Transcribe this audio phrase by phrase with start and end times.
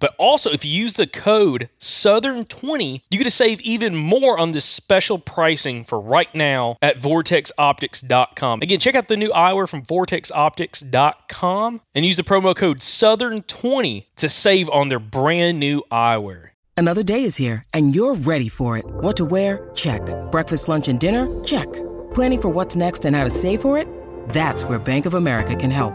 [0.00, 4.52] But also, if you use the code Southern20, you get to save even more on
[4.52, 8.62] this special pricing for right now at vortexoptics.com.
[8.62, 14.28] Again, check out the new eyewear from vortexoptics.com and use the promo code Southern20 to
[14.28, 16.50] save on their brand new eyewear.
[16.76, 18.84] Another day is here, and you're ready for it.
[18.86, 19.70] What to wear?
[19.74, 20.02] Check.
[20.30, 21.26] Breakfast, lunch, and dinner?
[21.44, 21.70] Check.
[22.14, 23.86] Planning for what's next and how to save for it?
[24.30, 25.94] That's where Bank of America can help.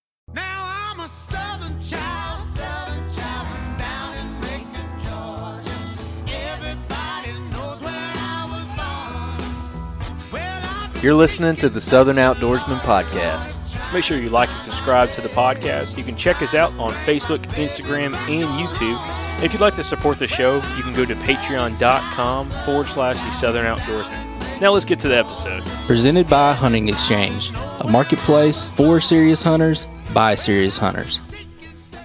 [11.01, 13.57] You're listening to the Southern Outdoorsman Podcast.
[13.91, 15.97] Make sure you like and subscribe to the podcast.
[15.97, 19.43] You can check us out on Facebook, Instagram, and YouTube.
[19.43, 23.31] If you'd like to support the show, you can go to patreon.com forward slash the
[23.31, 24.61] Southern Outdoorsman.
[24.61, 25.63] Now let's get to the episode.
[25.87, 31.30] Presented by Hunting Exchange, a marketplace for serious hunters by serious hunters.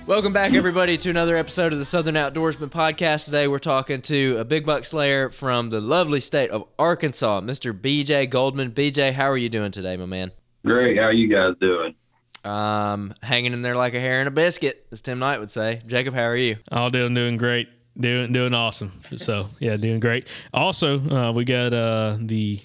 [0.07, 3.25] Welcome back, everybody, to another episode of the Southern Outdoorsman Podcast.
[3.25, 7.77] Today, we're talking to a big buck slayer from the lovely state of Arkansas, Mr.
[7.77, 8.71] BJ Goldman.
[8.71, 10.31] BJ, how are you doing today, my man?
[10.65, 10.97] Great.
[10.97, 11.97] How are you guys doing?
[12.45, 15.83] Um, hanging in there like a hair in a biscuit, as Tim Knight would say.
[15.89, 16.57] Jacob, how are you?
[16.71, 17.69] All doing doing great.
[17.99, 19.01] Doing doing awesome.
[19.17, 20.29] So yeah, doing great.
[20.55, 22.61] Also, uh, we got uh, the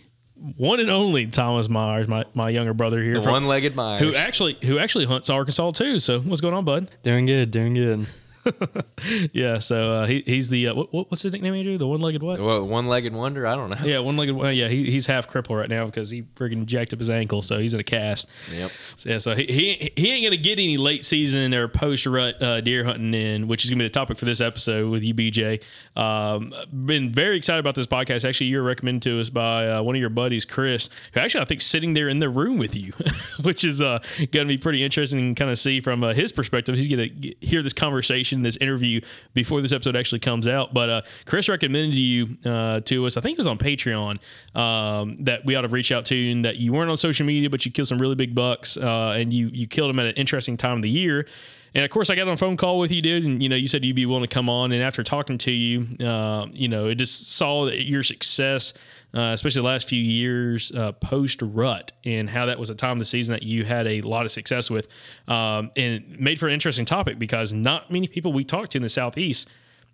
[0.57, 4.01] one and only Thomas Myers, my, my younger brother here, The from- one-legged Myers.
[4.01, 5.99] who actually who actually hunts Arkansas too.
[5.99, 6.89] So what's going on, bud?
[7.03, 8.07] Doing good, doing good.
[9.33, 11.77] yeah, so uh, he, he's the uh, what, what- what's his nickname, Andrew?
[11.77, 12.39] The one-legged what?
[12.39, 13.45] What, one-legged wonder?
[13.47, 13.77] I don't know.
[13.83, 14.35] Yeah, one-legged.
[14.35, 17.41] Well, yeah, he, he's half crippled right now because he friggin' jacked up his ankle,
[17.41, 18.27] so he's in a cast.
[18.53, 18.71] Yep.
[18.97, 22.41] So, yeah, so he, he he ain't gonna get any late season or post rut
[22.41, 25.13] uh, deer hunting in, which is gonna be the topic for this episode with you,
[25.13, 25.61] BJ.
[25.95, 26.53] Um,
[26.85, 28.27] been very excited about this podcast.
[28.27, 31.45] Actually, you're recommended to us by uh, one of your buddies, Chris, who actually I
[31.45, 32.93] think sitting there in the room with you,
[33.41, 33.99] which is uh,
[34.31, 36.75] gonna be pretty interesting and kind of see from uh, his perspective.
[36.75, 37.07] He's gonna
[37.41, 39.01] hear this conversation, this interview
[39.33, 40.73] before this episode actually comes out.
[40.73, 43.17] But uh, Chris recommended you uh, to us.
[43.17, 44.17] I think it was on Patreon
[44.55, 47.25] um, that we ought to reach out to, you and that you weren't on social
[47.25, 50.05] media, but you killed some really big bucks, uh, and you you killed them at
[50.05, 51.27] an interesting time of the year.
[51.73, 53.55] And of course, I got on a phone call with you, dude, and you know,
[53.55, 54.71] you said you'd be willing to come on.
[54.73, 58.73] And after talking to you, uh, you know, it just saw that your success,
[59.13, 62.93] uh, especially the last few years uh, post rut, and how that was a time
[62.93, 64.87] of the season that you had a lot of success with,
[65.27, 68.81] um, and made for an interesting topic because not many people we talk to in
[68.81, 69.49] the southeast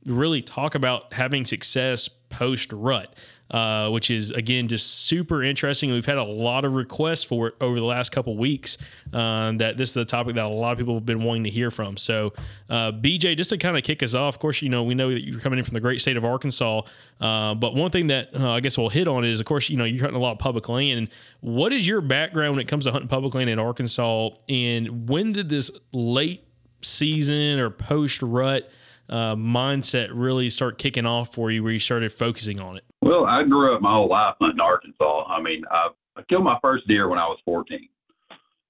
[0.05, 3.15] really talk about having success post rut
[3.51, 5.91] uh, which is again just super interesting.
[5.91, 8.77] We've had a lot of requests for it over the last couple weeks.
[9.13, 11.49] Um, that this is a topic that a lot of people have been wanting to
[11.49, 11.97] hear from.
[11.97, 12.33] So,
[12.69, 15.09] uh, BJ, just to kind of kick us off, of course, you know we know
[15.11, 16.81] that you're coming in from the great state of Arkansas,
[17.21, 19.77] uh, but one thing that uh, I guess we'll hit on is, of course, you
[19.77, 21.09] know you're hunting a lot of public land.
[21.41, 25.31] What is your background when it comes to hunting public land in Arkansas, and when
[25.31, 26.43] did this late
[26.81, 28.69] season or post rut?
[29.09, 32.83] Uh, mindset really start kicking off for you where you started focusing on it?
[33.01, 35.25] Well, I grew up my whole life hunting Arkansas.
[35.27, 37.87] I mean, I, I killed my first deer when I was 14.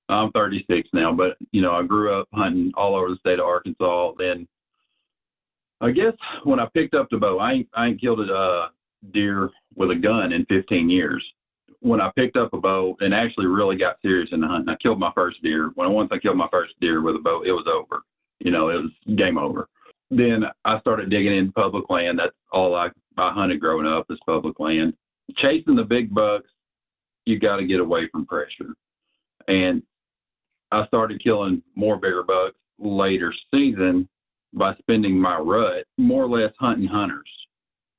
[0.09, 3.45] I'm 36 now, but you know, I grew up hunting all over the state of
[3.45, 4.13] Arkansas.
[4.17, 4.47] Then,
[5.81, 6.13] I guess
[6.43, 8.67] when I picked up the bow, I ain't, I ain't killed a uh,
[9.11, 11.23] deer with a gun in 15 years.
[11.81, 14.75] When I picked up a bow and actually really got serious in the hunting, I
[14.81, 15.71] killed my first deer.
[15.75, 18.03] When once I killed my first deer with a bow, it was over.
[18.39, 19.67] You know, it was game over.
[20.09, 22.19] Then I started digging in public land.
[22.19, 24.93] That's all I I hunted growing up is public land.
[25.37, 26.49] Chasing the big bucks,
[27.25, 28.75] you got to get away from pressure.
[29.47, 29.81] And
[30.71, 34.07] I started killing more bigger bucks later season
[34.53, 37.29] by spending my rut more or less hunting hunters,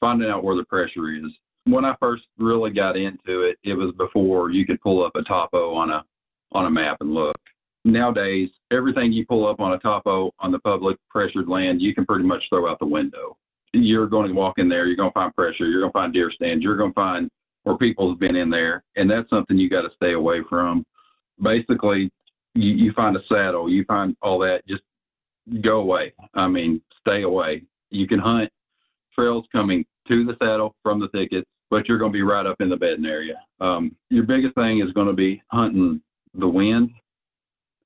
[0.01, 1.31] finding out where the pressure is.
[1.65, 5.23] When I first really got into it, it was before you could pull up a
[5.23, 6.05] topo on a
[6.53, 7.37] on a map and look.
[7.85, 12.05] Nowadays, everything you pull up on a topo on the public pressured land, you can
[12.05, 13.37] pretty much throw out the window
[13.73, 16.13] you're going to walk in there, you're going to find pressure, you're going to find
[16.13, 17.31] deer stands, you're going to find
[17.65, 20.85] where people's been in there, and that's something you got to stay away from.
[21.43, 22.11] Basically,
[22.55, 24.83] you, you find a saddle, you find all that, just
[25.61, 26.13] go away.
[26.35, 27.65] I mean, stay away.
[27.91, 28.51] You can hunt
[29.15, 32.57] trails coming to the saddle from the thickets, but you're going to be right up
[32.61, 33.35] in the bedding area.
[33.61, 36.01] Um, your biggest thing is going to be hunting
[36.35, 36.91] the wind.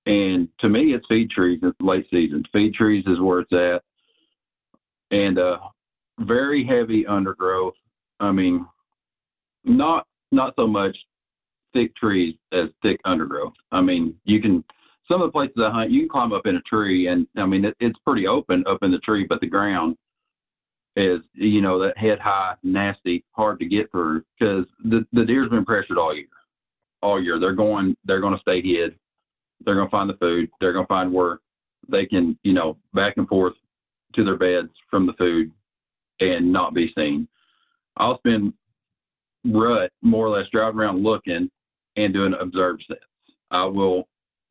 [0.06, 1.60] And to me, it's feed trees.
[1.62, 2.43] It's late season.
[2.52, 3.82] Feed trees is where it's at
[5.12, 5.58] and uh,
[6.20, 7.75] very heavy undergrowth.
[8.19, 8.66] I mean,
[9.64, 10.96] not not so much
[11.72, 13.52] thick trees as thick undergrowth.
[13.70, 14.64] I mean, you can
[15.06, 17.46] some of the places I hunt, you can climb up in a tree, and I
[17.46, 19.96] mean it, it's pretty open up in the tree, but the ground
[20.96, 25.50] is you know that head high, nasty, hard to get through because the the deer's
[25.50, 26.26] been pressured all year,
[27.02, 27.38] all year.
[27.38, 28.96] They're going they're going to stay hid.
[29.64, 30.50] They're going to find the food.
[30.61, 31.41] They're going to find where
[31.88, 33.55] they can you know back and forth
[34.14, 35.50] to their beds from the food
[36.20, 37.26] and not be seen.
[37.97, 38.53] I'll spend
[39.44, 41.50] rut more or less driving around looking
[41.97, 43.00] and doing observe sets.
[43.50, 44.09] I will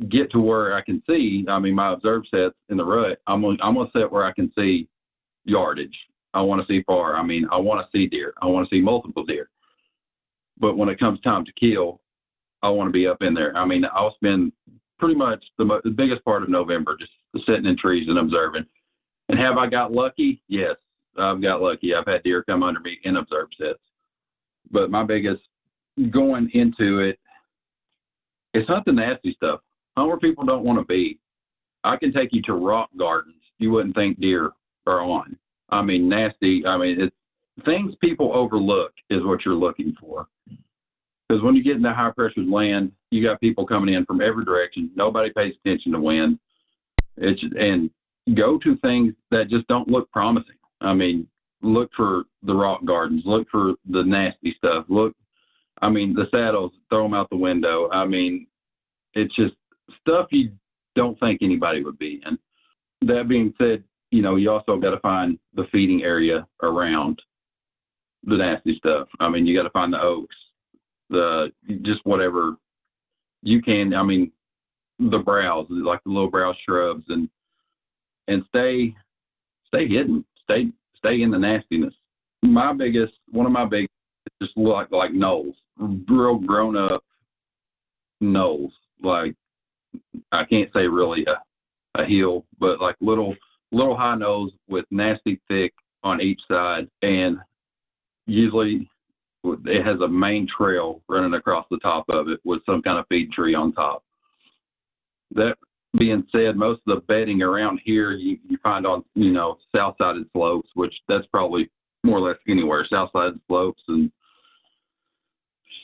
[0.10, 1.46] get to where I can see.
[1.48, 3.20] I mean, my observe sets in the rut.
[3.28, 4.88] I'm gonna, I'm gonna set where I can see
[5.46, 5.98] yardage.
[6.34, 7.16] I want to see far.
[7.16, 8.34] I mean, I want to see deer.
[8.42, 9.50] I want to see multiple deer.
[10.58, 12.00] But when it comes time to kill,
[12.62, 13.56] I want to be up in there.
[13.58, 14.54] I mean, I'll spend
[15.02, 17.12] pretty much the, mo- the biggest part of November just
[17.46, 18.66] sitting in trees and observing.
[19.28, 20.42] And have I got lucky?
[20.48, 20.76] Yes,
[21.18, 21.94] I've got lucky.
[21.94, 23.80] I've had deer come under me in observe sets.
[24.72, 25.42] But my biggest
[26.12, 27.20] going into it,
[28.54, 29.60] it's not the nasty stuff.
[29.98, 31.20] Hunt where people don't want to be.
[31.84, 34.52] I can take you to rock gardens you wouldn't think deer
[34.88, 35.38] are on.
[35.70, 36.66] I mean, nasty.
[36.66, 37.16] I mean, it's
[37.64, 40.28] things people overlook is what you're looking for.
[41.30, 44.46] Because when you get into high pressured land, you got people coming in from every
[44.46, 44.90] direction.
[44.96, 46.40] Nobody pays attention to wind.
[47.18, 47.90] It's and
[48.36, 50.56] go to things that just don't look promising.
[50.80, 51.28] I mean,
[51.62, 54.86] look for the rock gardens, look for the nasty stuff.
[54.88, 55.14] Look,
[55.82, 57.90] I mean, the saddles, throw them out the window.
[57.92, 58.48] I mean,
[59.14, 59.54] it's just
[60.00, 60.52] stuff you
[60.96, 62.38] don't think anybody would be in.
[63.08, 67.22] That being said, you know, you also got to find the feeding area around
[68.24, 69.08] the nasty stuff.
[69.20, 70.36] I mean, you got to find the oaks,
[71.10, 71.52] the
[71.82, 72.58] just whatever
[73.42, 73.94] you can.
[73.94, 74.32] I mean,
[75.00, 77.30] the browse, like the little brow shrubs and
[78.28, 78.96] and stay
[79.68, 80.68] stay hidden, stay
[80.98, 81.94] stay in the nastiness.
[82.44, 83.88] My biggest one of my big
[84.42, 87.04] just like like knolls, real grown up
[88.20, 88.72] knolls.
[89.02, 89.36] Like
[90.32, 93.36] I can't say really a, a hill, but like little
[93.72, 97.38] little high nose with nasty thick on each side, and
[98.28, 98.90] usually
[99.44, 103.08] it has a main trail running across the top of it with some kind of
[103.08, 104.04] feed tree on top.
[105.34, 105.56] That
[105.98, 109.96] being said, most of the bedding around here you, you find on, you know, south
[109.98, 111.70] sided slopes, which that's probably
[112.04, 114.12] more or less anywhere, south sided slopes and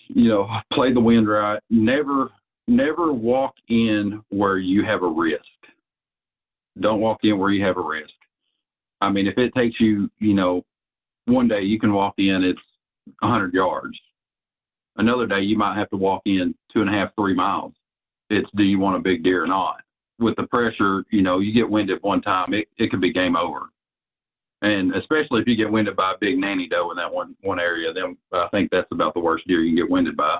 [0.10, 1.62] you know, play the wind right.
[1.70, 2.32] Never
[2.68, 5.44] never walk in where you have a risk.
[6.80, 8.14] Don't walk in where you have a risk.
[9.00, 10.64] I mean, if it takes you, you know,
[11.26, 12.60] one day you can walk in, it's
[13.20, 13.98] 100 yards.
[14.98, 17.74] Another day you might have to walk in two and a half, three miles.
[18.30, 19.82] It's do you want a big deer or not?
[20.20, 23.36] With the pressure, you know, you get winded one time, it, it could be game
[23.36, 23.70] over.
[24.64, 27.60] And especially if you get winded by a big nanny doe in that one one
[27.60, 30.40] area, then I think that's about the worst deer you can get winded by.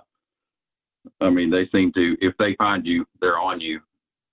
[1.22, 3.80] I mean, they seem to if they find you, they're on you.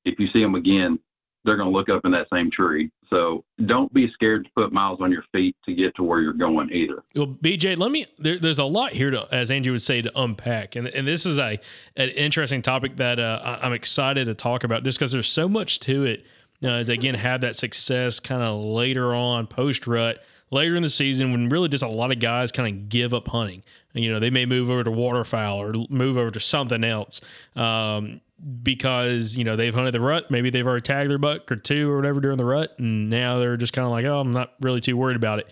[0.06, 0.98] If you see them again,
[1.44, 2.90] they're going to look up in that same tree.
[3.10, 6.32] So don't be scared to put miles on your feet to get to where you're
[6.32, 7.04] going either.
[7.14, 8.06] Well, BJ, let me.
[8.18, 11.26] There, there's a lot here to, as Andrew would say, to unpack, and and this
[11.26, 11.58] is a
[11.96, 15.80] an interesting topic that uh, I'm excited to talk about, just because there's so much
[15.80, 16.24] to it.
[16.62, 20.88] Uh, to again have that success kind of later on post rut later in the
[20.88, 23.62] season when really just a lot of guys kind of give up hunting.
[23.92, 27.20] You know, they may move over to waterfowl or move over to something else.
[27.56, 28.20] Um,
[28.62, 31.90] because you know they've hunted the rut, maybe they've already tagged their buck or two
[31.90, 34.52] or whatever during the rut, and now they're just kind of like, oh, I'm not
[34.60, 35.48] really too worried about it.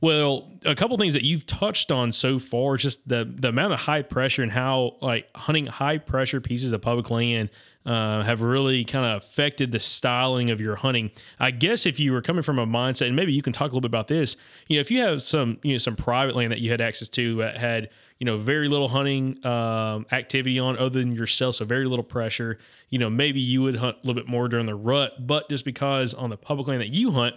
[0.00, 3.72] Well, a couple things that you've touched on so far is just the the amount
[3.72, 7.50] of high pressure and how like hunting high pressure pieces of public land
[7.86, 11.10] uh, have really kind of affected the styling of your hunting.
[11.38, 13.74] I guess if you were coming from a mindset, and maybe you can talk a
[13.74, 14.36] little bit about this.
[14.66, 17.08] You know, if you have some you know some private land that you had access
[17.08, 21.64] to that had you know very little hunting um, activity on other than yourself, so
[21.64, 22.58] very little pressure.
[22.90, 25.64] You know, maybe you would hunt a little bit more during the rut, but just
[25.64, 27.34] because on the public land that you hunt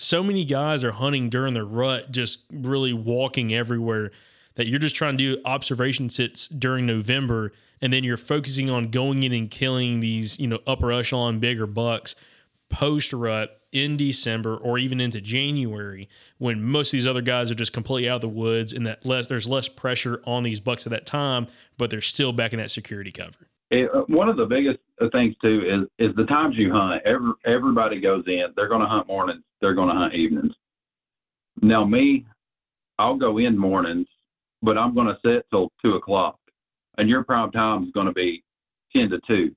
[0.00, 4.12] so many guys are hunting during the rut, just really walking everywhere.
[4.54, 8.90] That you're just trying to do observation sits during November, and then you're focusing on
[8.90, 12.14] going in and killing these, you know, upper echelon bigger bucks
[12.70, 16.08] post rut in December or even into January
[16.38, 19.04] when most of these other guys are just completely out of the woods and that
[19.06, 21.46] less there's less pressure on these bucks at that time,
[21.78, 23.48] but they're still back in that security cover.
[23.70, 27.02] It, uh, one of the biggest uh, things too is is the times you hunt.
[27.04, 28.46] Every everybody goes in.
[28.56, 29.42] They're going to hunt mornings.
[29.60, 30.52] They're going to hunt evenings.
[31.62, 32.26] Now me,
[32.98, 34.08] I'll go in mornings,
[34.62, 36.38] but I'm going to sit till two o'clock,
[36.98, 38.42] and your prime time is going to be
[38.92, 39.54] ten to two.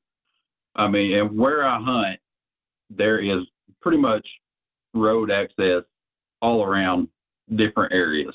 [0.75, 2.19] I mean, and where I hunt,
[2.91, 3.43] there is
[3.83, 4.27] pretty much
[4.93, 5.83] road access
[6.41, 7.07] all around
[7.55, 8.33] different areas.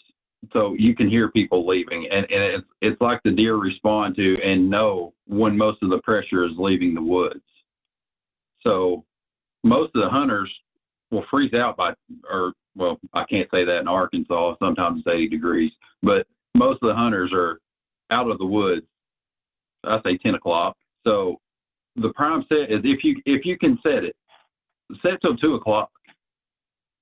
[0.53, 4.37] So you can hear people leaving, and, and it's, it's like the deer respond to
[4.45, 7.41] and know when most of the pressure is leaving the woods.
[8.63, 9.05] So
[9.65, 10.53] most of the hunters
[11.11, 11.93] will freeze out by,
[12.31, 14.55] or well, I can't say that in Arkansas.
[14.61, 17.59] Sometimes it's 80 degrees, but most of the hunters are
[18.11, 18.87] out of the woods.
[19.85, 20.77] I say 10 o'clock.
[21.05, 21.41] So
[21.97, 24.15] the prime set is if you if you can set it,
[25.03, 25.91] set till two o'clock.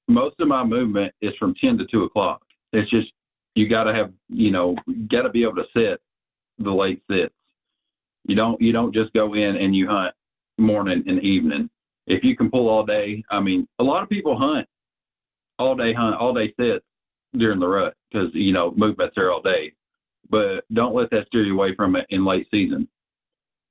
[0.09, 2.43] Most of my movement is from 10 to 2 o'clock.
[2.73, 3.09] It's just
[3.57, 4.76] you got to have you know
[5.09, 6.00] got to be able to sit
[6.59, 7.35] the late sits.
[8.25, 10.14] You don't you don't just go in and you hunt
[10.59, 11.69] morning and evening.
[12.07, 14.69] If you can pull all day, I mean, a lot of people hunt
[15.59, 16.85] all day hunt all day sits
[17.37, 19.73] during the rut because you know movement's there all day.
[20.28, 22.88] But don't let that steer you away from it in late season.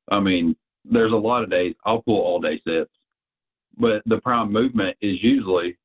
[0.10, 0.56] I mean,
[0.86, 2.92] there's a lot of days I'll pull all day sets,
[3.78, 5.78] but the prime movement is usually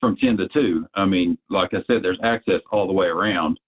[0.00, 0.86] from 10 to 2.
[0.94, 3.60] I mean, like I said, there's access all the way around,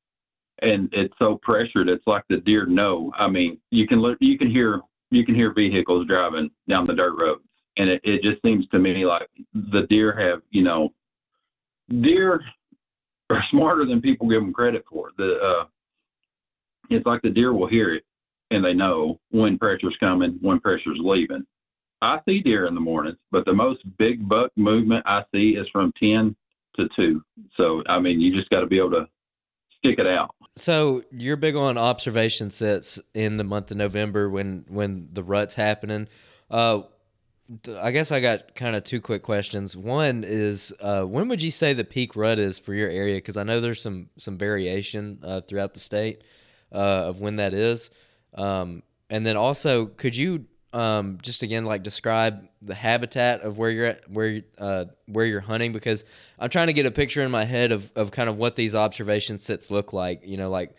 [0.63, 1.89] and it's so pressured.
[1.89, 3.13] It's like the deer know.
[3.19, 4.81] I mean, you can you can hear
[5.11, 7.43] you can hear vehicles driving down the dirt roads,
[7.77, 10.91] and it, it just seems to me like the deer have you know,
[12.01, 12.41] deer
[13.31, 15.11] are smarter than people give them credit for.
[15.19, 15.65] The uh,
[16.91, 18.05] it's like the deer will hear it,
[18.51, 21.45] and they know when pressure's coming, when pressure's leaving.
[22.03, 25.67] I see deer in the mornings, but the most big buck movement I see is
[25.73, 26.35] from 10
[26.77, 27.23] to 2.
[27.57, 29.07] So, I mean, you just got to be able to
[29.79, 30.35] stick it out.
[30.57, 35.55] So you're big on observation sets in the month of November when when the rut's
[35.55, 36.09] happening.
[36.51, 36.83] Uh,
[37.79, 39.77] I guess I got kind of two quick questions.
[39.77, 43.17] One is uh, when would you say the peak rut is for your area?
[43.17, 46.23] Because I know there's some some variation uh, throughout the state
[46.71, 47.91] uh, of when that is.
[48.35, 53.71] Um, and then also, could you um, just again like describe the habitat of where
[53.71, 55.73] you're at, where uh, where you're hunting?
[55.73, 56.05] Because
[56.39, 58.75] I'm trying to get a picture in my head of of kind of what these
[58.75, 60.23] observation sits look like.
[60.25, 60.75] You know, like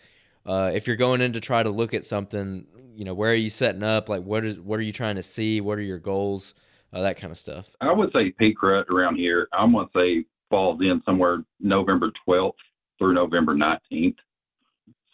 [0.45, 3.35] uh, if you're going in to try to look at something, you know, where are
[3.35, 4.09] you setting up?
[4.09, 5.61] Like, what is what are you trying to see?
[5.61, 6.53] What are your goals?
[6.91, 7.75] Uh, that kind of stuff.
[7.81, 12.53] I would say peak rut around here, I'm to say falls in somewhere November 12th
[12.99, 14.17] through November 19th,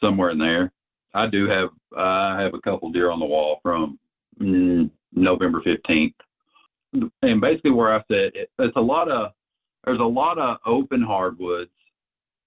[0.02, 0.74] somewhere in there.
[1.14, 3.98] I do have I have a couple deer on the wall from
[4.40, 6.14] November 15th,
[7.22, 9.32] and basically where I said it, it's a lot of
[9.86, 11.72] there's a lot of open hardwoods.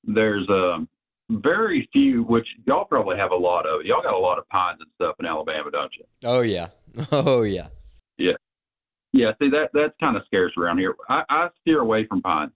[0.05, 0.89] There's um
[1.31, 3.85] very few, which y'all probably have a lot of.
[3.85, 6.05] Y'all got a lot of pines and stuff in Alabama, don't you?
[6.25, 6.69] Oh yeah,
[7.13, 7.69] oh yeah.
[8.19, 8.33] Yeah,
[9.13, 9.33] yeah.
[9.41, 10.95] see that that's kind of scarce around here.
[11.09, 12.53] I, I steer away from pines.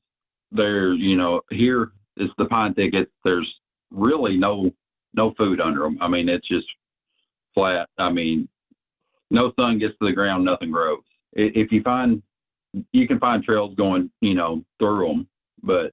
[0.52, 3.10] There, you know, here is the pine thicket.
[3.24, 3.52] There's
[3.90, 4.70] really no
[5.14, 5.98] no food under them.
[6.00, 6.66] I mean, it's just
[7.54, 7.88] flat.
[7.98, 8.48] I mean,
[9.30, 11.02] no sun gets to the ground, nothing grows.
[11.32, 12.22] If you find,
[12.92, 15.28] you can find trails going, you know, through them,
[15.62, 15.92] but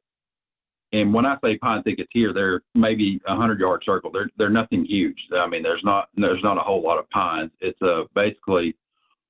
[0.94, 4.12] and when I say pine thickets here, they're maybe a hundred yard circle.
[4.12, 5.18] They're they're nothing huge.
[5.36, 7.52] I mean, there's not there's not a whole lot of pines.
[7.60, 8.76] It's uh, basically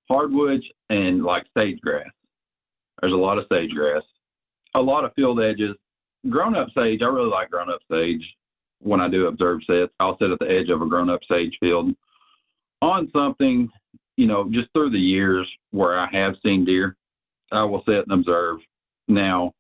[0.10, 2.10] hardwoods and like sage grass.
[3.02, 4.04] There's a lot of sage grass,
[4.76, 5.76] a lot of field edges.
[6.30, 8.24] Grown up sage, I really like grown up sage.
[8.80, 11.56] When I do observe sets, I'll sit at the edge of a grown up sage
[11.62, 11.94] field
[12.82, 13.70] on something,
[14.18, 16.96] you know, just through the years where I have seen deer.
[17.52, 18.60] I will sit and observe.
[19.08, 19.54] Now,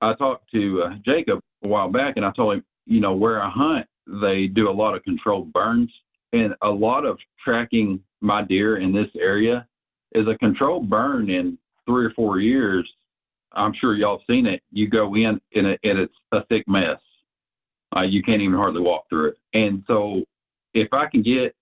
[0.00, 3.42] I talked to uh, Jacob a while back, and I told him, you know, where
[3.42, 5.90] I hunt, they do a lot of controlled burns,
[6.32, 9.66] and a lot of tracking my deer in this area
[10.12, 12.88] is a controlled burn in three or four years.
[13.52, 14.62] I'm sure y'all have seen it.
[14.72, 16.98] You go in and, it, and it's a thick mess.
[17.96, 19.36] Uh, you can't even hardly walk through it.
[19.54, 20.22] And so,
[20.74, 21.54] if I can get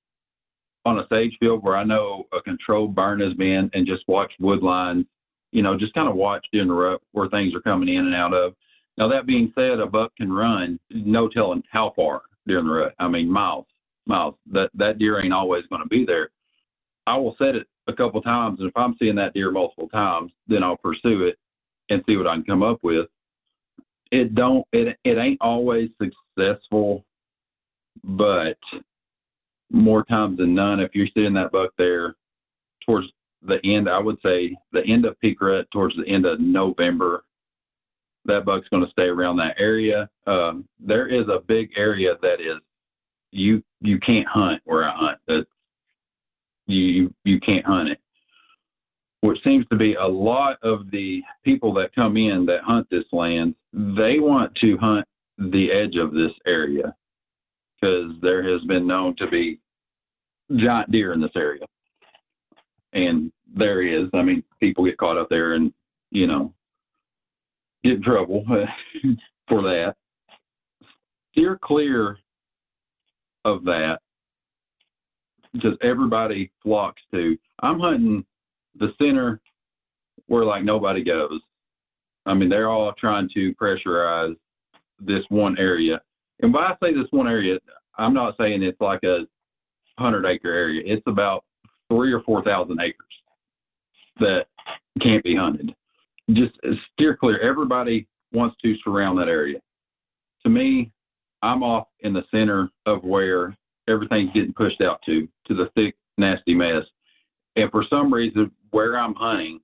[0.84, 4.32] on a sage field where I know a controlled burn has been and just watch
[4.40, 5.06] wood lines,
[5.52, 8.34] you know, just kind of watch the rut where things are coming in and out
[8.34, 8.54] of.
[8.98, 12.94] Now, that being said, a buck can run, no telling how far during the rut.
[12.98, 13.66] I mean, miles,
[14.06, 14.34] miles.
[14.50, 16.30] That, that deer ain't always going to be there.
[17.06, 20.30] I will set it a couple times, and if I'm seeing that deer multiple times,
[20.46, 21.36] then I'll pursue it
[21.90, 23.06] and see what I can come up with.
[24.10, 27.04] It don't, it, it ain't always successful,
[28.04, 28.58] but
[29.72, 32.14] more times than none, if you're seeing that buck there
[32.84, 33.08] towards
[33.42, 37.24] the end, I would say the end of peak rut towards the end of November,
[38.24, 40.08] that buck's going to stay around that area.
[40.26, 42.58] Um, there is a big area that is
[43.32, 45.18] you you can't hunt where I hunt.
[45.26, 45.46] That
[46.66, 47.98] you you can't hunt it.
[49.22, 53.04] Which seems to be a lot of the people that come in that hunt this
[53.12, 53.54] land.
[53.72, 55.06] They want to hunt
[55.38, 56.94] the edge of this area
[57.80, 59.58] because there has been known to be
[60.56, 61.64] giant deer in this area.
[62.92, 64.08] And there is.
[64.14, 65.72] I mean, people get caught up there and,
[66.10, 66.52] you know,
[67.84, 68.44] get in trouble
[69.48, 69.94] for that.
[71.32, 72.18] Steer clear
[73.44, 73.98] of that
[75.52, 77.36] because everybody flocks to.
[77.62, 78.24] I'm hunting
[78.78, 79.40] the center
[80.26, 81.40] where like nobody goes.
[82.26, 84.36] I mean, they're all trying to pressurize
[85.00, 86.00] this one area.
[86.40, 87.58] And when I say this one area,
[87.98, 89.26] I'm not saying it's like a
[89.98, 90.82] hundred acre area.
[90.84, 91.44] It's about
[91.90, 93.06] three or four thousand acres
[94.20, 94.46] that
[95.00, 95.74] can't be hunted.
[96.32, 97.40] Just uh, steer clear.
[97.40, 99.60] Everybody wants to surround that area.
[100.44, 100.90] To me,
[101.42, 103.56] I'm off in the center of where
[103.88, 106.84] everything's getting pushed out to, to the thick, nasty mess.
[107.56, 109.60] And for some reason, where I'm hunting,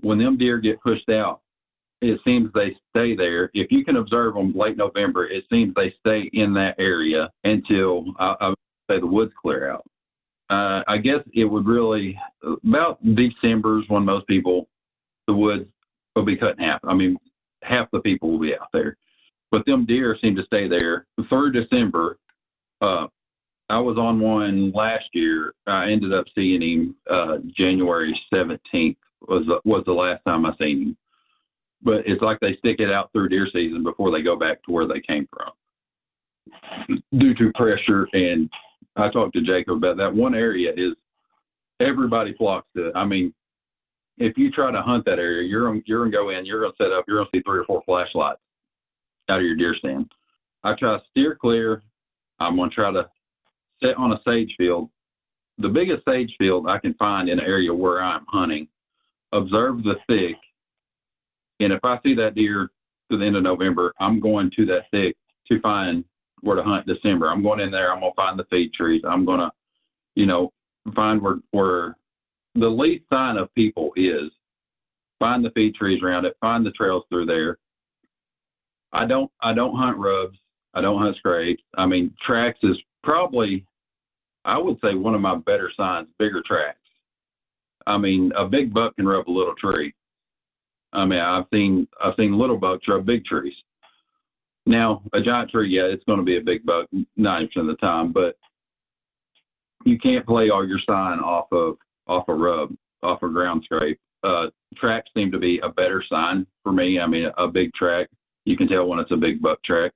[0.00, 1.40] when them deer get pushed out,
[2.00, 3.50] it seems they stay there.
[3.54, 8.04] If you can observe them late November, it seems they stay in that area until
[8.18, 8.54] I,
[8.90, 9.84] say the woods clear out.
[10.50, 14.68] Uh, I guess it would really about December's when most people
[15.26, 15.66] the woods
[16.14, 16.80] will be cut in half.
[16.84, 17.16] I mean,
[17.62, 18.96] half the people will be out there,
[19.50, 22.18] but them deer seem to stay there through December.
[22.82, 23.06] Uh,
[23.70, 25.54] I was on one last year.
[25.66, 30.82] I ended up seeing him uh, January 17th was was the last time I seen
[30.82, 30.96] him.
[31.82, 34.72] But it's like they stick it out through deer season before they go back to
[34.72, 38.08] where they came from due to pressure.
[38.12, 38.50] And
[38.96, 40.14] I talked to Jacob about that.
[40.14, 40.94] One area is
[41.80, 42.92] everybody flocks to it.
[42.94, 43.34] I mean,
[44.18, 46.92] if you try to hunt that area, you're you're gonna go in, you're gonna set
[46.92, 48.40] up, you're gonna see three or four flashlights
[49.28, 50.10] out of your deer stand.
[50.62, 51.82] I try to steer clear.
[52.38, 53.08] I'm gonna try to
[53.82, 54.88] set on a sage field,
[55.58, 58.68] the biggest sage field I can find in an area where I'm hunting.
[59.32, 60.36] Observe the thick,
[61.58, 62.70] and if I see that deer
[63.10, 65.16] to the end of November, I'm going to that thick
[65.48, 66.04] to find
[66.44, 67.28] where to hunt December.
[67.28, 67.92] I'm going in there.
[67.92, 69.02] I'm gonna find the feed trees.
[69.04, 69.50] I'm gonna,
[70.14, 70.52] you know,
[70.94, 71.96] find where where
[72.54, 74.30] the least sign of people is.
[75.18, 76.36] Find the feed trees around it.
[76.40, 77.58] Find the trails through there.
[78.92, 80.38] I don't I don't hunt rubs.
[80.74, 81.62] I don't hunt scrapes.
[81.76, 83.64] I mean, tracks is probably
[84.44, 86.78] I would say one of my better signs, bigger tracks.
[87.86, 89.94] I mean, a big buck can rub a little tree.
[90.92, 93.54] I mean, I've seen I've seen little bucks rub big trees.
[94.66, 97.76] Now, a giant tree, yeah, it's going to be a big buck ninety percent of
[97.76, 98.36] the time, but
[99.84, 104.00] you can't play all your sign off of off a rub, off a ground scrape.
[104.22, 104.46] Uh,
[104.76, 106.98] tracks seem to be a better sign for me.
[106.98, 108.08] I mean, a big track,
[108.46, 109.92] you can tell when it's a big buck track.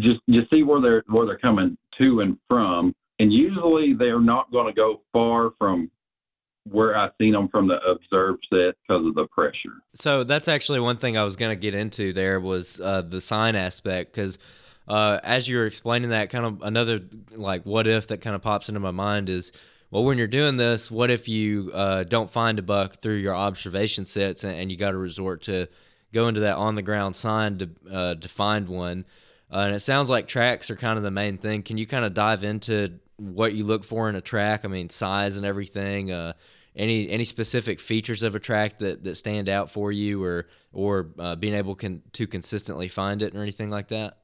[0.00, 4.50] Just just see where they're where they're coming to and from, and usually they're not
[4.50, 5.90] going to go far from
[6.70, 9.82] where I seen them from the observed set because of the pressure.
[9.94, 13.20] So that's actually one thing I was going to get into there was uh, the
[13.20, 14.38] sign aspect because
[14.86, 17.00] uh, as you were explaining that, kind of another
[17.32, 19.52] like what if that kind of pops into my mind is
[19.90, 23.34] well, when you're doing this, what if you uh, don't find a buck through your
[23.34, 25.66] observation sets and, and you got to resort to
[26.12, 29.06] go into that on the ground sign to uh, to find one?
[29.50, 31.62] Uh, and it sounds like tracks are kind of the main thing.
[31.62, 34.66] Can you kind of dive into what you look for in a track?
[34.66, 36.12] I mean, size and everything.
[36.12, 36.34] Uh,
[36.78, 41.08] any any specific features of a track that, that stand out for you, or or
[41.18, 44.18] uh, being able to consistently find it, or anything like that?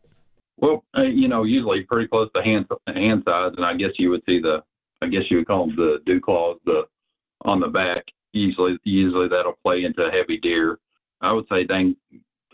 [0.57, 4.11] Well, uh, you know, usually pretty close to hand hand size, and I guess you
[4.11, 4.63] would see the,
[5.03, 6.85] I guess you would call them the dew claws, the
[7.45, 8.05] on the back.
[8.33, 10.79] Usually, usually that'll play into heavy deer.
[11.21, 11.97] I would say, dang,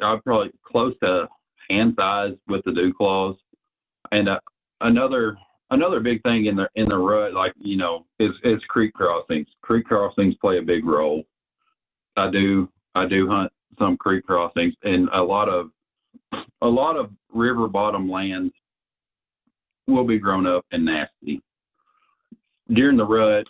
[0.00, 1.28] I'm probably close to
[1.68, 3.36] hand size with the dew claws,
[4.12, 4.40] and uh,
[4.80, 5.36] another
[5.70, 9.46] another big thing in the in the rut, like you know, is is creek crossings.
[9.62, 11.24] Creek crossings play a big role.
[12.16, 15.70] I do I do hunt some creek crossings, and a lot of
[16.62, 18.52] a lot of river bottom lands
[19.86, 21.42] will be grown up and nasty
[22.72, 23.46] during the rut.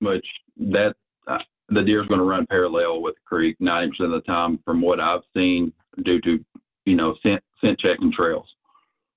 [0.00, 0.26] Which
[0.58, 0.94] that
[1.26, 1.38] uh,
[1.70, 4.82] the deer is going to run parallel with the creek 90% of the time, from
[4.82, 5.72] what I've seen,
[6.04, 6.44] due to
[6.84, 8.46] you know scent scent checking trails.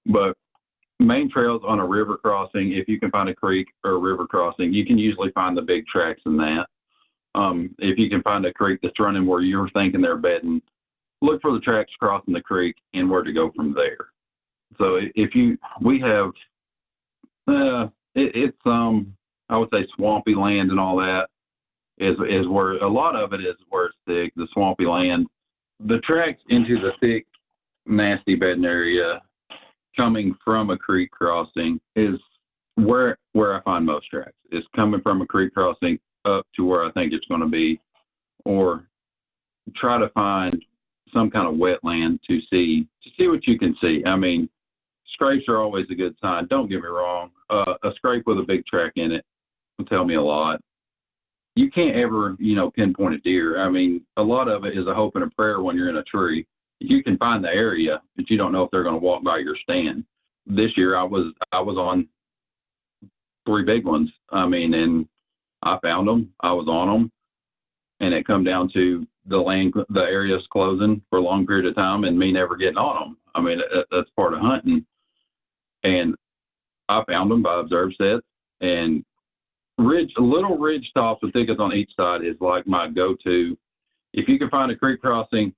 [0.06, 0.38] But
[1.00, 4.28] main trails on a river crossing, if you can find a creek or a river
[4.28, 6.66] crossing, you can usually find the big tracks in that.
[7.36, 10.62] Um, if you can find a creek that's running where you're thinking they're bedding,
[11.22, 14.10] look for the tracks crossing the creek and where to go from there.
[14.78, 16.30] So if you, we have,
[17.48, 17.86] uh,
[18.16, 19.16] it, it's um,
[19.50, 21.30] I would say swampy land and all that
[21.98, 25.28] is is where a lot of it is where it's thick, the swampy land.
[25.86, 27.26] The tracks into the thick,
[27.86, 29.22] nasty bedding area
[30.00, 32.16] coming from a creek crossing is
[32.76, 34.32] where where I find most tracks.
[34.52, 37.80] It's coming from a creek crossing up to where I think it's going to be,
[38.46, 38.88] or
[39.76, 40.56] try to find
[41.14, 44.02] some kind of wetland to see to see what you can see.
[44.06, 44.50] I mean,
[45.14, 46.48] scrapes are always a good sign.
[46.48, 47.32] Don't get me wrong.
[47.50, 49.26] Uh, a scrape with a big track in it
[49.78, 50.62] will tell me a lot.
[51.56, 53.62] You can't ever, you know, pinpoint a deer.
[53.62, 55.98] I mean, a lot of it is a hope and a prayer when you're in
[55.98, 56.48] a tree.
[56.80, 59.38] You can find the area, but you don't know if they're going to walk by
[59.38, 60.06] your stand.
[60.48, 62.08] This year, I was I was on
[63.46, 64.10] three big ones.
[64.32, 65.08] I mean, and
[65.64, 66.34] I found them.
[66.40, 67.12] I was on them,
[68.00, 71.76] and it come down to the land, the areas closing for a long period of
[71.76, 73.18] time, and me never getting on them.
[73.36, 74.86] I mean, that, that's part of hunting.
[75.84, 76.16] And
[76.88, 78.26] I found them by observed sets,
[78.62, 79.04] and
[79.78, 83.58] ridge, little ridge tops with thickets on each side is like my go-to.
[84.14, 85.54] If you can find a creek crossing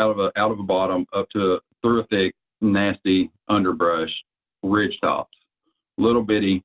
[0.00, 4.10] out of a out of a bottom up to through a thick, nasty underbrush,
[4.62, 5.36] ridge tops,
[5.98, 6.64] little bitty.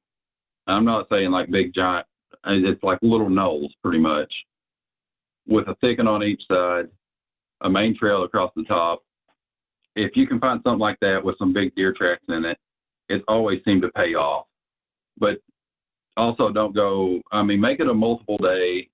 [0.68, 2.08] I'm not saying like big giant.
[2.48, 4.32] It's like little knolls, pretty much,
[5.48, 6.86] with a thicket on each side,
[7.62, 9.04] a main trail across the top.
[9.96, 12.58] If you can find something like that with some big deer tracks in it,
[13.10, 14.46] it's always seemed to pay off.
[15.18, 15.38] But
[16.18, 18.88] also don't go i mean make it a multiple day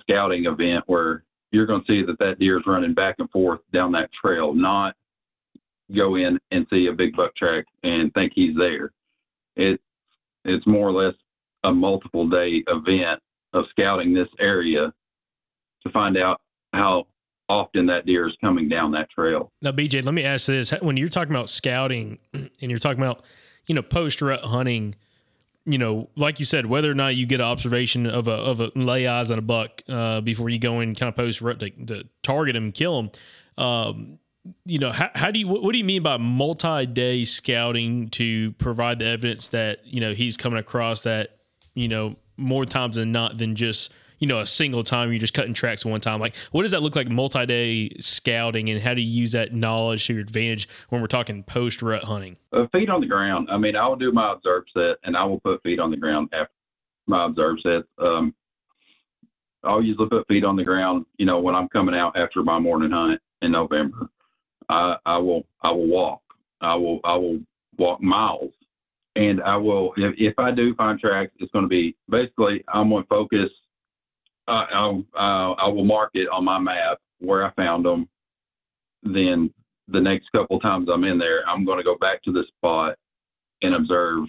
[0.00, 1.24] scouting event where
[1.56, 4.52] you're going to see that that deer is running back and forth down that trail
[4.52, 4.94] not
[5.96, 8.92] go in and see a big buck track and think he's there.
[9.56, 9.80] It
[10.44, 11.14] it's more or less
[11.64, 13.20] a multiple day event
[13.54, 14.92] of scouting this area
[15.82, 16.42] to find out
[16.74, 17.06] how
[17.48, 19.50] often that deer is coming down that trail.
[19.62, 23.24] Now, BJ, let me ask this: When you're talking about scouting, and you're talking about,
[23.66, 24.94] you know, post rut hunting,
[25.66, 28.60] you know, like you said, whether or not you get an observation of a of
[28.60, 31.70] a lay eyes on a buck uh, before you go in kind of post to,
[31.86, 33.10] to target him kill him.
[33.58, 34.18] Um,
[34.64, 38.08] you know, how, how do you what, what do you mean by multi day scouting
[38.10, 41.38] to provide the evidence that you know he's coming across that
[41.74, 45.34] you know more times than not than just you know a single time you're just
[45.34, 49.00] cutting tracks one time like what does that look like multi-day scouting and how do
[49.00, 52.88] you use that knowledge to your advantage when we're talking post rut hunting uh, feet
[52.88, 53.48] on the ground.
[53.50, 55.96] I mean, I will do my observe set, and I will put feet on the
[55.96, 56.52] ground after
[57.06, 57.82] my observe set.
[57.98, 58.34] Um,
[59.64, 61.06] I'll usually put feet on the ground.
[61.18, 64.08] You know, when I'm coming out after my morning hunt in November,
[64.68, 66.22] I, I will I will walk.
[66.60, 67.40] I will I will
[67.78, 68.52] walk miles,
[69.16, 72.90] and I will if, if I do find tracks, it's going to be basically I'm
[72.90, 73.50] going to focus.
[74.48, 78.08] Uh, I'll, uh, I will mark it on my map where I found them.
[79.02, 79.52] Then
[79.88, 82.96] the next couple times I'm in there, I'm going to go back to the spot
[83.62, 84.24] and observe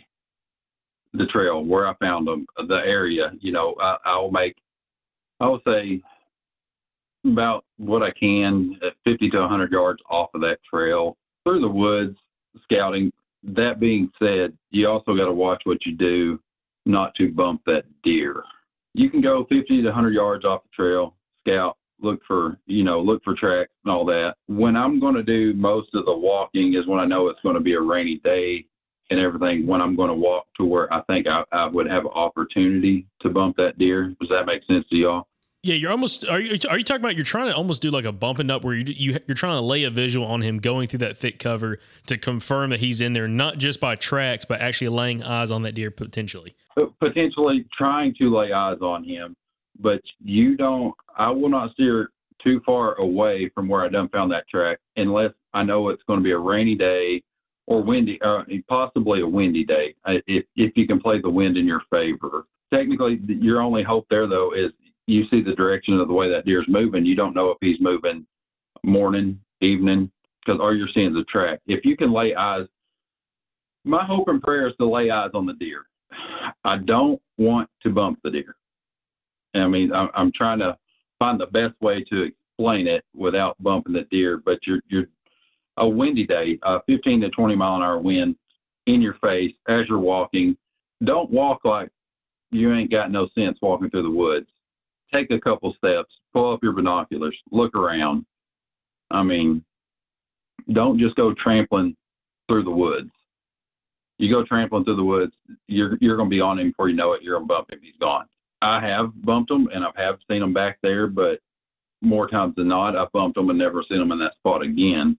[1.13, 3.31] the trail where I found them, the area.
[3.39, 4.55] You know, I, I'll make,
[5.39, 6.01] I will say,
[7.25, 11.67] about what I can, at 50 to 100 yards off of that trail through the
[11.67, 12.17] woods,
[12.63, 13.11] scouting.
[13.43, 16.39] That being said, you also got to watch what you do,
[16.85, 18.43] not to bump that deer.
[18.93, 23.01] You can go 50 to 100 yards off the trail, scout, look for you know
[23.01, 24.35] look for tracks and all that.
[24.47, 27.55] When I'm going to do most of the walking is when I know it's going
[27.55, 28.65] to be a rainy day
[29.09, 29.65] and everything.
[29.65, 33.07] When I'm going to walk to where I think I, I would have an opportunity
[33.21, 34.15] to bump that deer.
[34.19, 35.27] Does that make sense to y'all?
[35.67, 36.25] Yeah, you're almost.
[36.25, 36.57] Are you?
[36.69, 37.17] Are you talking about?
[37.17, 39.61] You're trying to almost do like a bumping up where you, you you're trying to
[39.61, 43.11] lay a visual on him going through that thick cover to confirm that he's in
[43.11, 46.55] there, not just by tracks, but actually laying eyes on that deer potentially.
[47.01, 49.35] Potentially trying to lay eyes on him,
[49.77, 50.95] but you don't.
[51.17, 55.31] I will not steer too far away from where I done found that track unless
[55.53, 57.21] I know it's going to be a rainy day
[57.65, 59.95] or windy, or possibly a windy day.
[60.05, 62.45] uh, If if you can play the wind in your favor.
[62.73, 64.71] Technically, your only hope there though is
[65.07, 67.05] you see the direction of the way that deer's moving.
[67.05, 68.25] You don't know if he's moving
[68.83, 70.11] morning, evening,
[70.45, 71.59] because all you're seeing is a track.
[71.65, 72.67] If you can lay eyes,
[73.83, 75.85] my hope and prayer is to lay eyes on the deer.
[76.63, 78.55] I don't want to bump the deer.
[79.55, 80.77] I mean, I'm, I'm trying to
[81.19, 84.41] find the best way to explain it without bumping the deer.
[84.43, 85.05] But you're you're
[85.77, 88.35] a windy day, uh, 15 to 20 mile an hour wind
[88.87, 90.57] in your face as you're walking.
[91.03, 91.89] Don't walk like
[92.51, 94.47] you ain't got no sense walking through the woods.
[95.13, 98.25] Take a couple steps, pull up your binoculars, look around.
[99.09, 99.63] I mean,
[100.73, 101.95] don't just go trampling
[102.47, 103.11] through the woods.
[104.17, 105.33] You go trampling through the woods,
[105.67, 107.21] you're you're going to be on him before you know it.
[107.21, 107.79] You're going to bump him.
[107.81, 108.25] He's gone.
[108.61, 111.39] I have bumped him, and I have seen him back there, but
[112.01, 115.17] more times than not, I've bumped him and never seen him in that spot again.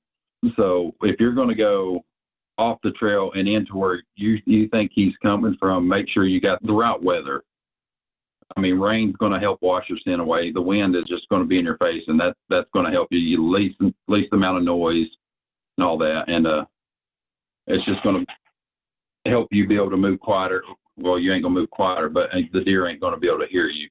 [0.57, 2.05] So if you're going to go
[2.59, 6.40] off the trail and into where you you think he's coming from, make sure you
[6.40, 7.44] got the right weather.
[8.56, 10.52] I mean, rain's going to help wash your sin away.
[10.52, 12.92] The wind is just going to be in your face, and that that's going to
[12.92, 13.18] help you.
[13.18, 13.76] You least
[14.08, 15.06] least amount of noise
[15.76, 16.64] and all that, and uh,
[17.66, 20.62] it's just going to help you be able to move quieter.
[20.96, 23.46] Well, you ain't to move quieter, but uh, the deer ain't to be able to
[23.46, 23.88] hear you.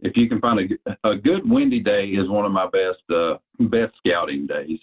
[0.00, 3.38] If you can find a, a good windy day, is one of my best uh,
[3.60, 4.78] best scouting days.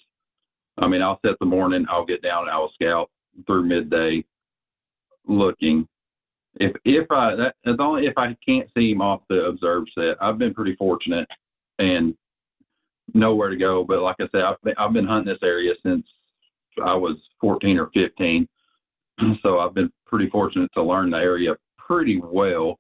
[0.80, 3.12] I mean, I'll set the morning, I'll get down, and I'll scout
[3.45, 4.26] through midday,
[5.28, 5.88] looking.
[6.60, 10.18] If if I that as only if I can't see him off the observed set,
[10.22, 11.28] I've been pretty fortunate
[11.80, 12.16] and
[13.13, 13.84] know where to go.
[13.84, 16.06] But like I said, I've been, I've been hunting this area since
[16.84, 18.48] I was 14 or 15,
[19.42, 22.80] so I've been pretty fortunate to learn the area pretty well.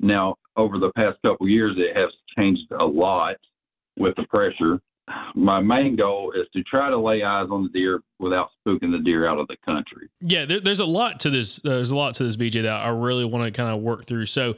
[0.00, 3.36] Now, over the past couple years, it has changed a lot
[3.96, 4.80] with the pressure
[5.34, 9.02] my main goal is to try to lay eyes on the deer without spooking the
[9.04, 10.08] deer out of the country.
[10.20, 11.56] Yeah, there, there's a lot to this.
[11.56, 14.26] There's a lot to this BJ that I really want to kind of work through.
[14.26, 14.54] So,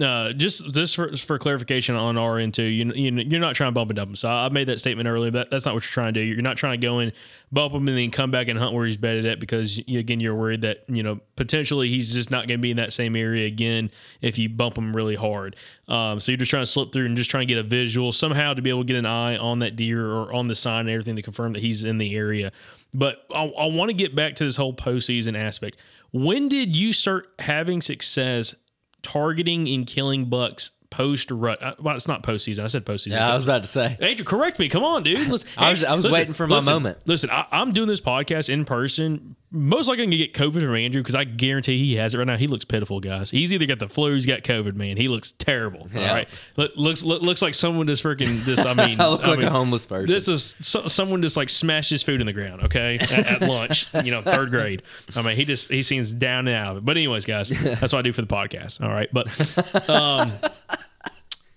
[0.00, 3.68] uh, just just for, for clarification on our end too, you, you you're not trying
[3.68, 4.16] to bump and dump him.
[4.16, 6.24] So I made that statement earlier, but that's not what you're trying to do.
[6.24, 7.12] You're not trying to go and
[7.50, 10.34] bump him and then come back and hunt where he's bedded at because again you're
[10.34, 13.46] worried that you know potentially he's just not going to be in that same area
[13.46, 15.56] again if you bump him really hard.
[15.88, 18.12] Um, so you're just trying to slip through and just trying to get a visual
[18.12, 20.80] somehow to be able to get an eye on that deer or on the sign
[20.80, 22.52] and everything to confirm that he's in the area.
[22.92, 25.78] But I, I want to get back to this whole postseason aspect.
[26.12, 28.54] When did you start having success
[29.06, 31.62] targeting and killing bucks post rut?
[31.62, 32.64] uh, Well, it's not postseason.
[32.64, 33.12] I said postseason.
[33.12, 33.96] Yeah, I was about to say.
[34.00, 34.68] Andrew, correct me.
[34.68, 35.28] Come on, dude.
[35.28, 36.98] Let's, I was- I was waiting for my listen, moment.
[37.06, 39.36] Listen, I, I'm doing this podcast in person.
[39.52, 42.26] Most likely, I'm gonna get COVID from Andrew because I guarantee he has it right
[42.26, 42.36] now.
[42.36, 43.30] He looks pitiful, guys.
[43.30, 44.74] He's either got the flu, he's got COVID.
[44.74, 45.88] Man, he looks terrible.
[45.94, 46.08] Yeah.
[46.08, 48.58] All right, Look, looks look, looks like someone just freaking this.
[48.58, 50.12] I mean, I look like mean, a homeless person.
[50.12, 52.62] This is so, someone just like smashed his food in the ground.
[52.64, 54.82] Okay, at, at lunch, you know, third grade.
[55.14, 56.84] I mean, he just he seems down and out of it.
[56.84, 58.82] But anyways, guys, that's what I do for the podcast.
[58.82, 60.32] All right, but um,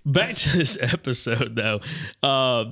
[0.05, 1.81] back to this episode though.
[2.23, 2.65] Uh,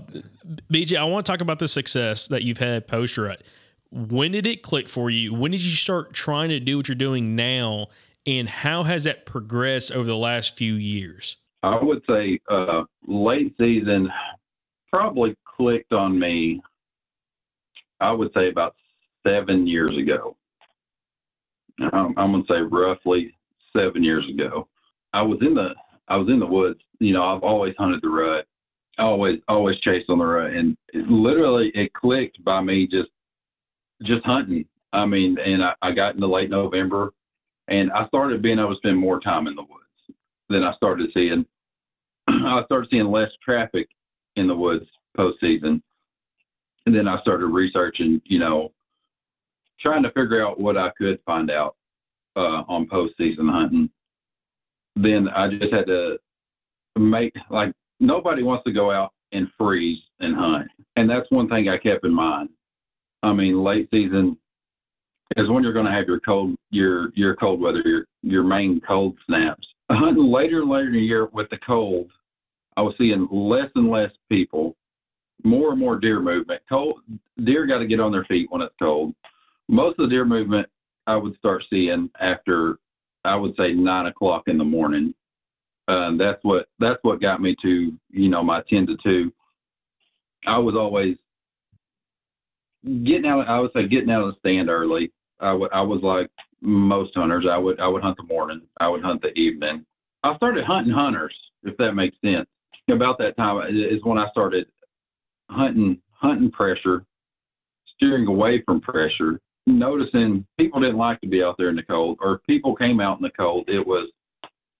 [0.72, 3.44] BJ, I want to talk about the success that you've had post rut.
[3.92, 5.34] When did it click for you?
[5.34, 7.88] When did you start trying to do what you're doing now?
[8.26, 11.38] And how has that progressed over the last few years?
[11.64, 14.10] I would say uh, late season
[14.92, 16.62] probably clicked on me.
[18.00, 18.76] I would say about
[19.26, 20.36] seven years ago.
[21.80, 23.34] I'm gonna say roughly
[23.76, 24.68] seven years ago.
[25.14, 25.74] I was in the
[26.08, 26.80] I was in the woods.
[27.00, 28.46] You know, I've always hunted the rut.
[28.98, 33.10] Always always chased on the rut, and it, literally it clicked by me just
[34.04, 34.66] just hunting.
[34.94, 37.14] I mean, and I, I got into late November,
[37.68, 40.18] and I started being able to spend more time in the woods.
[40.50, 41.46] Then I started seeing
[42.28, 43.88] I started seeing less traffic
[44.36, 44.86] in the woods
[45.18, 45.82] postseason.
[46.86, 48.72] And then I started researching, you know,
[49.80, 51.76] trying to figure out what I could find out
[52.36, 53.90] uh, on postseason hunting.
[55.02, 56.18] Then I just had to
[56.98, 61.70] make like nobody wants to go out and freeze and hunt, and that's one thing
[61.70, 62.50] I kept in mind.
[63.24, 64.38] I mean, late season
[65.36, 68.82] is when you're going to have your cold your your cold weather, your your main
[68.88, 72.12] cold snaps hunting later and later in the year with the cold,
[72.76, 74.76] I was seeing less and less people,
[75.44, 76.62] more and more deer movement.
[76.68, 77.02] Cold
[77.44, 79.14] deer got to get on their feet when it's cold.
[79.70, 80.68] Most of the deer movement
[81.08, 82.78] I would start seeing after
[83.28, 85.14] I would say nine o'clock in the morning.
[85.88, 89.32] Uh, that's what that's what got me to you know my ten to two.
[90.46, 91.18] I was always
[92.86, 93.48] getting out.
[93.48, 95.12] I would say getting out of the stand early.
[95.40, 96.30] I was like
[96.62, 97.46] most hunters.
[97.50, 98.62] I would I would hunt the morning.
[98.80, 99.86] I would hunt the evening.
[100.24, 102.48] I started hunting hunters, if that makes sense.
[102.90, 104.66] About that time is when I started
[105.50, 107.06] hunting hunting pressure,
[107.96, 112.18] steering away from pressure, noticing people didn't like to be out there in the cold,
[112.22, 113.66] or people came out in the cold.
[113.68, 114.10] It was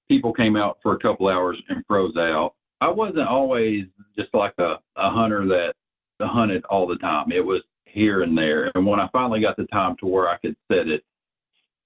[0.08, 2.54] people came out for a couple hours and froze out.
[2.80, 3.86] I wasn't always
[4.18, 5.74] just like a, a hunter that
[6.22, 7.32] hunted all the time.
[7.32, 8.72] It was here and there.
[8.76, 11.04] And when I finally got the time to where I could set it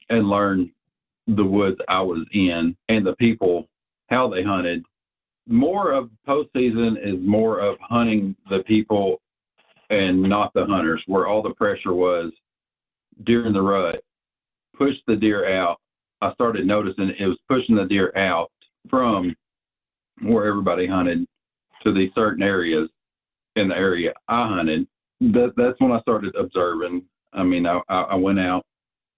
[0.10, 0.72] and learn
[1.28, 3.68] the woods I was in and the people,
[4.10, 4.84] how they hunted,
[5.48, 9.22] more of postseason is more of hunting the people
[9.90, 12.32] and not the hunters, where all the pressure was
[13.24, 14.02] during the rut,
[14.78, 15.78] pushed the deer out.
[16.22, 18.52] I started noticing it was pushing the deer out
[18.90, 19.36] from
[20.22, 21.26] where everybody hunted
[21.84, 22.90] to these certain areas
[23.56, 24.88] in the area I hunted.
[25.20, 27.04] That, that's when I started observing.
[27.34, 28.66] I mean, I, I went out,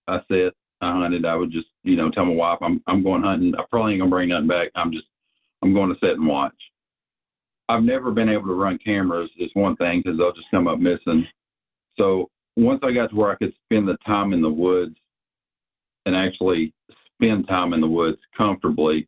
[0.08, 0.52] I said,
[0.82, 1.26] I hunted.
[1.26, 3.54] I would just, you know, tell my wife, I'm, I'm going hunting.
[3.56, 4.70] I probably ain't gonna bring nothing back.
[4.76, 5.06] I'm just,
[5.62, 6.56] I'm going to sit and watch.
[7.70, 9.30] I've never been able to run cameras.
[9.40, 11.26] Is one thing because they'll just come up missing.
[11.98, 14.96] So once I got to where I could spend the time in the woods
[16.06, 16.74] and actually
[17.16, 19.08] spend time in the woods comfortably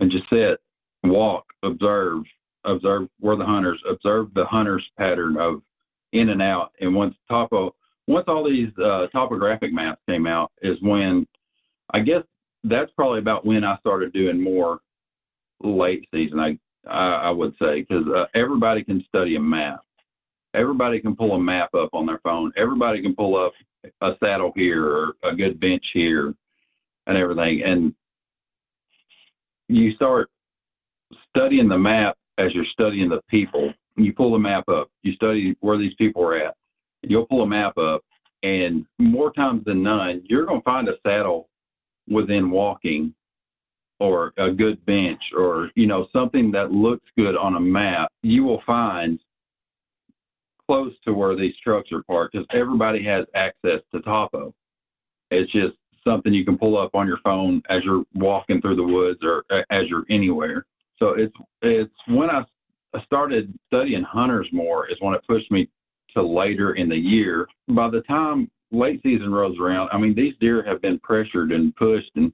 [0.00, 0.58] and just sit,
[1.04, 2.22] walk, observe,
[2.64, 5.62] observe where the hunters, observe the hunters pattern of
[6.12, 6.72] in and out.
[6.80, 7.74] And once topo,
[8.06, 11.26] once all these uh, topographic maps came out is when
[11.92, 12.22] I guess
[12.64, 14.80] that's probably about when I started doing more
[15.62, 16.38] late season.
[16.40, 19.80] I I, I would say because uh, everybody can study a map
[20.58, 22.52] everybody can pull a map up on their phone.
[22.56, 23.52] Everybody can pull up
[24.00, 26.34] a saddle here or a good bench here
[27.06, 27.62] and everything.
[27.64, 27.94] And
[29.68, 30.30] you start
[31.28, 33.72] studying the map as you're studying the people.
[33.96, 36.54] You pull the map up, you study where these people are at.
[37.02, 38.02] You'll pull a map up,
[38.42, 41.48] and more times than none, you're going to find a saddle
[42.08, 43.14] within walking
[44.00, 48.44] or a good bench or you know something that looks good on a map you
[48.44, 49.18] will find
[50.68, 54.54] close to where these trucks are parked because everybody has access to Topo.
[55.30, 55.76] It's just
[56.06, 59.44] something you can pull up on your phone as you're walking through the woods or
[59.70, 60.66] as you're anywhere.
[60.98, 62.44] So it's it's when I
[63.04, 65.68] started studying hunters more is when it pushed me
[66.14, 67.46] to later in the year.
[67.68, 71.74] By the time late season rolls around, I mean these deer have been pressured and
[71.76, 72.32] pushed and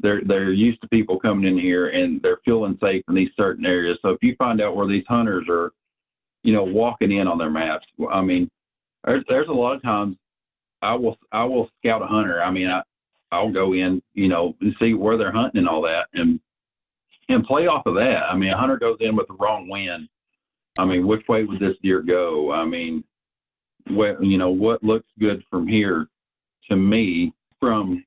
[0.00, 3.64] they're they're used to people coming in here and they're feeling safe in these certain
[3.64, 3.98] areas.
[4.02, 5.72] So if you find out where these hunters are
[6.42, 7.86] you know, walking in on their maps.
[8.10, 8.50] I mean,
[9.04, 10.16] there's, there's a lot of times
[10.82, 12.42] I will I will scout a hunter.
[12.42, 12.82] I mean, I
[13.32, 16.40] I'll go in, you know, and see where they're hunting and all that, and
[17.28, 18.22] and play off of that.
[18.30, 20.08] I mean, a hunter goes in with the wrong wind.
[20.78, 22.52] I mean, which way would this deer go?
[22.52, 23.04] I mean,
[23.88, 26.08] what you know, what looks good from here
[26.68, 28.04] to me from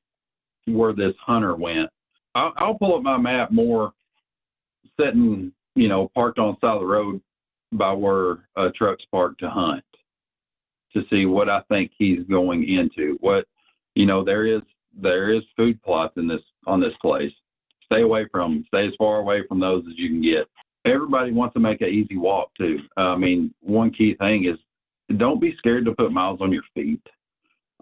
[0.66, 1.90] where this hunter went.
[2.36, 3.94] I'll, I'll pull up my map more,
[5.00, 7.22] sitting, you know, parked on the side of the road
[7.78, 9.84] by where a truck's parked to hunt
[10.94, 13.18] to see what I think he's going into.
[13.20, 13.46] What
[13.96, 14.62] you know, there is
[15.00, 17.32] there is food plots in this on this place.
[17.86, 20.48] Stay away from stay as far away from those as you can get.
[20.86, 22.80] Everybody wants to make an easy walk too.
[22.98, 24.58] I mean, one key thing is
[25.18, 27.02] don't be scared to put miles on your feet.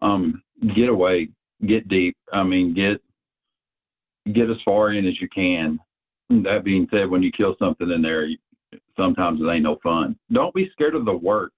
[0.01, 0.41] Um,
[0.75, 1.29] get away,
[1.65, 2.17] get deep.
[2.33, 3.01] I mean, get
[4.33, 5.79] get as far in as you can.
[6.29, 8.27] That being said, when you kill something in there,
[8.95, 10.17] sometimes it ain't no fun.
[10.31, 11.51] Don't be scared of the work.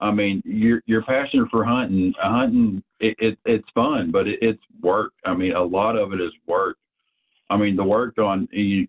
[0.00, 4.62] I mean, your your passion for hunting, hunting, it, it it's fun, but it, it's
[4.82, 5.12] work.
[5.24, 6.76] I mean, a lot of it is work.
[7.50, 8.88] I mean, the work on you,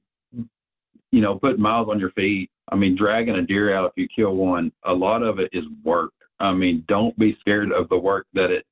[1.12, 2.50] you know, putting miles on your feet.
[2.69, 4.71] I mean, dragging a deer out if you kill one.
[4.86, 6.12] A lot of it is work.
[6.39, 8.65] I mean, don't be scared of the work that it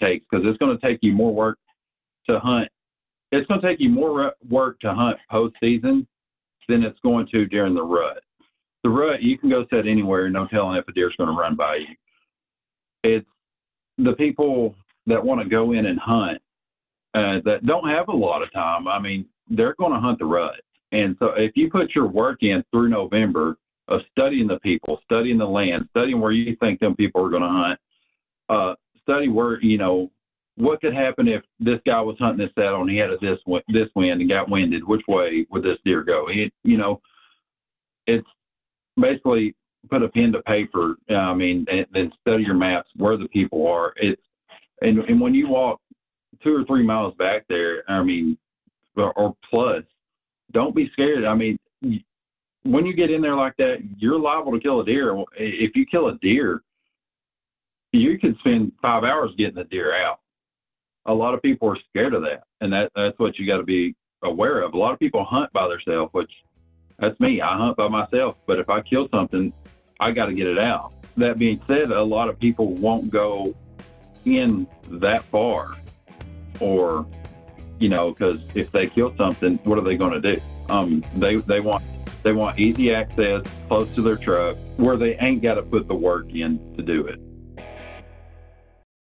[0.00, 1.58] takes because it's going to take you more work
[2.28, 2.68] to hunt.
[3.32, 6.06] It's going to take you more work to hunt postseason
[6.68, 8.22] than it's going to during the rut
[8.86, 11.56] the rut, you can go set anywhere, no telling if a deer's going to run
[11.56, 11.86] by you.
[13.02, 13.26] It's
[13.98, 14.76] the people
[15.06, 16.38] that want to go in and hunt
[17.14, 18.86] uh, that don't have a lot of time.
[18.86, 20.60] I mean, they're going to hunt the rut.
[20.92, 23.56] And so if you put your work in through November
[23.88, 27.42] of studying the people, studying the land, studying where you think them people are going
[27.42, 27.80] to hunt,
[28.48, 30.12] uh, study where, you know,
[30.54, 33.38] what could happen if this guy was hunting this saddle and he had a this
[33.68, 34.86] this wind and got winded?
[34.86, 36.28] Which way would this deer go?
[36.28, 37.00] You know,
[38.06, 38.26] it's
[39.00, 39.54] basically
[39.90, 40.96] put a pen to paper.
[41.10, 43.92] I mean, and then study your maps where the people are.
[43.96, 44.20] It's
[44.80, 45.80] and and when you walk
[46.42, 48.36] two or three miles back there, I mean,
[48.96, 49.82] or, or plus,
[50.52, 51.24] don't be scared.
[51.24, 51.58] I mean,
[52.62, 55.16] when you get in there like that, you're liable to kill a deer.
[55.36, 56.62] If you kill a deer,
[57.92, 60.20] you could spend five hours getting the deer out.
[61.06, 63.62] A lot of people are scared of that, and that that's what you got to
[63.62, 63.94] be
[64.24, 64.74] aware of.
[64.74, 66.30] A lot of people hunt by themselves, which
[66.98, 67.40] that's me.
[67.40, 69.52] I hunt by myself, but if I kill something,
[70.00, 70.92] I got to get it out.
[71.16, 73.54] That being said, a lot of people won't go
[74.24, 75.76] in that far,
[76.60, 77.06] or
[77.78, 80.40] you know, because if they kill something, what are they going to do?
[80.68, 81.84] Um, they they want
[82.22, 85.94] they want easy access, close to their truck, where they ain't got to put the
[85.94, 87.20] work in to do it.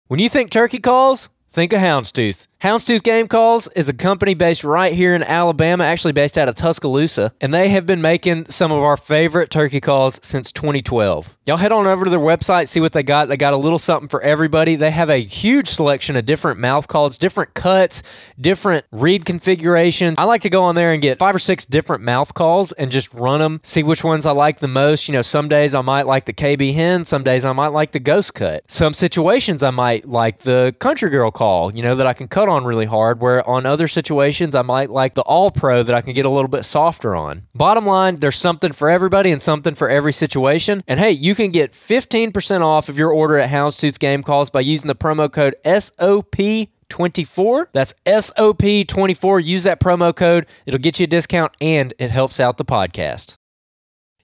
[0.09, 2.49] When you think turkey calls, think of Houndstooth.
[2.63, 6.57] Houndstooth Game Calls is a company based right here in Alabama, actually based out of
[6.57, 11.39] Tuscaloosa, and they have been making some of our favorite turkey calls since 2012.
[11.47, 13.29] Y'all head on over to their website, see what they got.
[13.29, 14.77] They got a little something for everybody.
[14.77, 18.03] They have a huge selection of different mouth calls, different cuts,
[18.39, 20.17] different reed configurations.
[20.19, 22.91] I like to go on there and get five or six different mouth calls and
[22.91, 25.09] just run them, see which ones I like the most.
[25.09, 27.93] You know, some days I might like the KB hen, some days I might like
[27.93, 28.71] the ghost cut.
[28.71, 32.50] Some situations I might like the country girl call, you know, that I can cut
[32.51, 36.01] on really hard, where on other situations I might like the all pro that I
[36.01, 37.47] can get a little bit softer on.
[37.55, 40.83] Bottom line, there's something for everybody and something for every situation.
[40.87, 44.61] And hey, you can get 15% off of your order at Houndstooth Game Calls by
[44.61, 46.69] using the promo code SOP.
[46.89, 52.41] 24 that's SOP24 use that promo code it'll get you a discount and it helps
[52.41, 53.37] out the podcast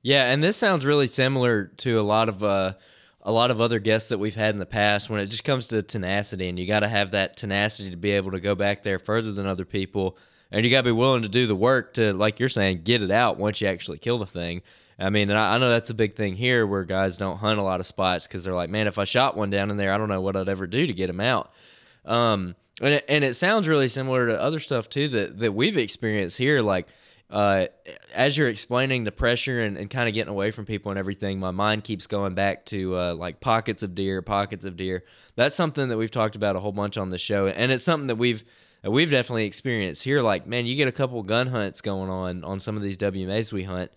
[0.03, 2.73] yeah and this sounds really similar to a lot of uh
[3.27, 5.67] a lot of other guests that we've had in the past when it just comes
[5.67, 8.85] to tenacity and you got to have that tenacity to be able to go back
[8.85, 10.17] there further than other people
[10.53, 13.03] and you got to be willing to do the work to like you're saying get
[13.03, 14.63] it out once you actually kill the thing.
[14.97, 17.59] I mean and i, I know that's a big thing here where guys don't hunt
[17.59, 19.93] a lot of spots because they're like man if i shot one down in there
[19.93, 21.53] i don't know what i'd ever do to get him out.
[22.05, 25.77] Um, and it, and it sounds really similar to other stuff too that that we've
[25.77, 26.87] experienced here like
[27.29, 27.67] uh,
[28.15, 31.41] as you're explaining the pressure and, and kind of getting away from people and everything,
[31.41, 35.03] my mind keeps going back to uh, like pockets of deer, pockets of deer.
[35.35, 38.07] That's something that we've talked about a whole bunch on the show, and it's something
[38.07, 38.45] that we've
[38.85, 40.23] we've definitely experienced here.
[40.23, 43.53] Like, man, you get a couple gun hunts going on on some of these WMAs
[43.53, 43.91] we hunt,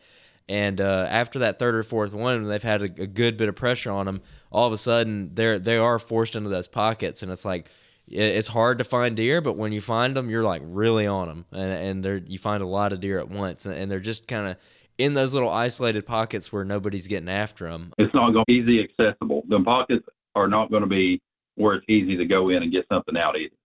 [0.48, 3.56] and uh, after that third or fourth one, they've had a, a good bit of
[3.56, 4.22] pressure on them.
[4.52, 7.70] All of a sudden, they're they are forced into those pockets, and it's like
[8.10, 11.46] it's hard to find deer, but when you find them, you're like really on them,
[11.52, 14.48] and and they're, you find a lot of deer at once, and, they're just kind
[14.48, 14.58] of
[14.98, 17.94] in those little isolated pockets where nobody's getting after them.
[17.98, 19.44] It's not going to be easy accessible.
[19.48, 20.06] The pockets
[20.36, 21.22] are not going to be
[21.56, 23.56] where it's easy to go in and get something out either.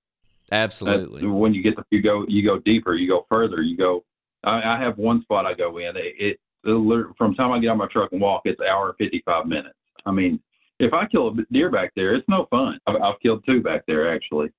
[0.50, 1.26] That's- Absolutely.
[1.26, 4.04] when you get the, you go you go deeper, you go further, you go.
[4.44, 5.96] I, I have one spot I go in.
[5.96, 8.66] It, it, it from the time I get on my truck and walk, it's an
[8.66, 9.74] hour and fifty five minutes.
[10.06, 10.40] I mean,
[10.78, 12.78] if I kill a deer back there, it's no fun.
[12.86, 14.50] I've, I've killed two back there actually,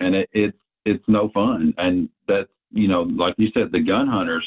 [0.00, 1.74] and it, it's it's no fun.
[1.78, 4.44] And that's you know, like you said, the gun hunters,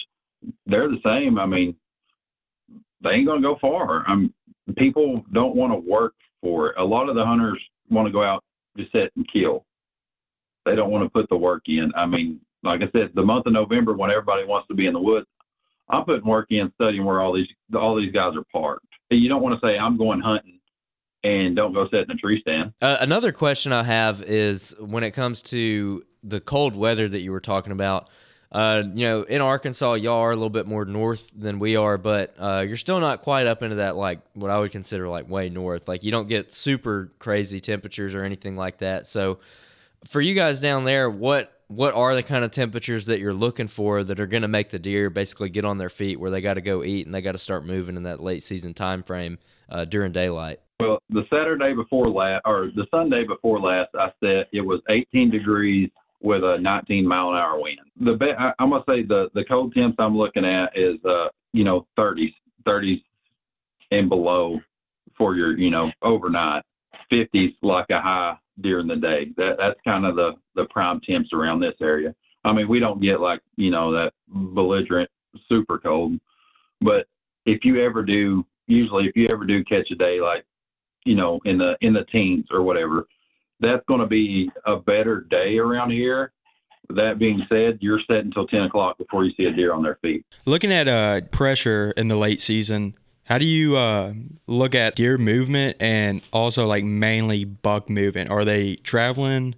[0.65, 1.37] they're the same.
[1.37, 1.75] I mean,
[3.03, 4.03] they ain't gonna go far.
[4.07, 4.33] I'm
[4.77, 6.75] people don't want to work for it.
[6.77, 8.43] A lot of the hunters want to go out
[8.77, 9.65] just sit and kill.
[10.65, 11.91] They don't want to put the work in.
[11.95, 14.93] I mean, like I said, the month of November when everybody wants to be in
[14.93, 15.27] the woods,
[15.89, 18.87] I'm putting work in studying where all these all these guys are parked.
[19.11, 20.54] You don't want to say I'm going hunting
[21.25, 22.73] and don't go sit in a tree stand.
[22.81, 27.31] Uh, another question I have is when it comes to the cold weather that you
[27.31, 28.09] were talking about.
[28.51, 31.97] Uh, you know, in Arkansas, y'all are a little bit more north than we are,
[31.97, 35.27] but uh, you're still not quite up into that like what I would consider like
[35.27, 35.87] way north.
[35.87, 39.07] Like you don't get super crazy temperatures or anything like that.
[39.07, 39.39] So,
[40.05, 43.67] for you guys down there, what what are the kind of temperatures that you're looking
[43.67, 46.39] for that are going to make the deer basically get on their feet where they
[46.39, 49.01] got to go eat and they got to start moving in that late season time
[49.01, 50.59] frame uh, during daylight?
[50.79, 55.29] Well, the Saturday before last, or the Sunday before last, I said it was 18
[55.29, 55.89] degrees
[56.21, 57.79] with a 19 mile an hour wind.
[58.01, 61.27] The be- I, I'm gonna say the the cold temps I'm looking at is uh
[61.53, 62.33] you know 30s,
[62.65, 63.01] 30s
[63.91, 64.59] and below
[65.17, 66.63] for your you know overnight.
[67.11, 69.27] 50s like a high during the day.
[69.37, 72.13] That that's kind of the the prime temps around this area.
[72.43, 75.09] I mean, we don't get like you know that belligerent
[75.47, 76.19] super cold,
[76.81, 77.07] but
[77.45, 80.45] if you ever do, usually if you ever do catch a day like
[81.05, 83.07] you know in the in the teens or whatever,
[83.59, 86.33] that's going to be a better day around here.
[86.89, 89.97] That being said, you're set until 10 o'clock before you see a deer on their
[90.03, 90.23] feet.
[90.45, 94.13] Looking at uh, pressure in the late season, how do you uh,
[94.45, 98.29] look at deer movement and also like mainly buck movement?
[98.29, 99.55] Are they traveling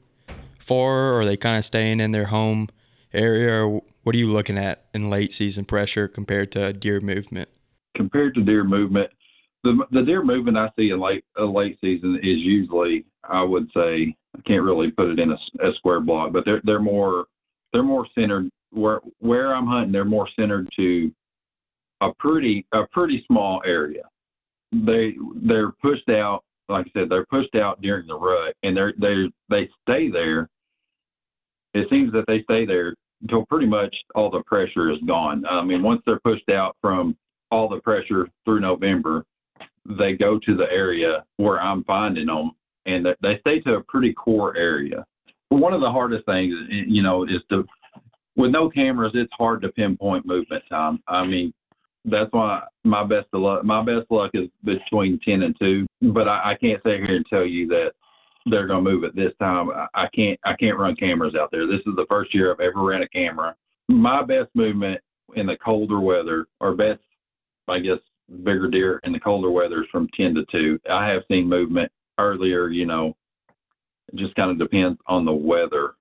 [0.57, 2.69] far, or are they kind of staying in their home
[3.13, 3.65] area?
[3.65, 7.49] Or what are you looking at in late season pressure compared to deer movement?
[7.97, 9.09] compared to deer movement,
[9.91, 14.15] the deer movement I see in late uh, late season is usually I would say
[14.35, 17.25] I can't really put it in a, a square block, but they're they're more
[17.73, 19.91] they're more centered where where I'm hunting.
[19.91, 21.11] They're more centered to
[22.01, 24.03] a pretty a pretty small area.
[24.71, 28.93] They they're pushed out like I said they're pushed out during the rut and they're
[28.99, 30.49] they they stay there.
[31.73, 35.45] It seems that they stay there until pretty much all the pressure is gone.
[35.45, 37.15] I mean, once they're pushed out from
[37.51, 39.23] all the pressure through November,
[39.97, 42.51] they go to the area where I'm finding them,
[42.85, 45.05] and they- stay to a pretty core area.
[45.49, 47.65] One of the hardest things, eh, you know, is to
[48.35, 51.01] with no cameras, it's hard to pinpoint movement time.
[51.07, 51.51] I mean,
[52.05, 55.87] that's why my best of luck, my best luck is between ten and two.
[56.01, 57.93] But I, I can't sit here and tell you that
[58.45, 59.71] they're going to move at this time.
[59.71, 61.65] I, I can't, I can't run cameras out there.
[61.65, 63.55] This is the first year I've ever ran a camera.
[63.89, 65.01] My best movement
[65.35, 67.01] in the colder weather, or best
[67.67, 67.99] I guess
[68.43, 70.79] bigger deer in the colder weather is from 10 to 2.
[70.89, 73.15] I have seen movement earlier, you know,
[74.11, 75.95] it just kind of depends on the weather.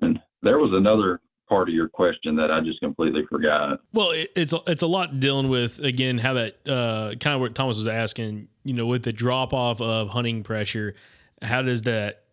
[0.00, 3.80] And there was another part of your question that I just completely forgot.
[3.92, 7.54] Well, it, it's it's a lot dealing with again how that uh, kind of what
[7.54, 8.48] Thomas was asking.
[8.64, 10.94] You know, with the drop off of hunting pressure,
[11.42, 12.24] how does that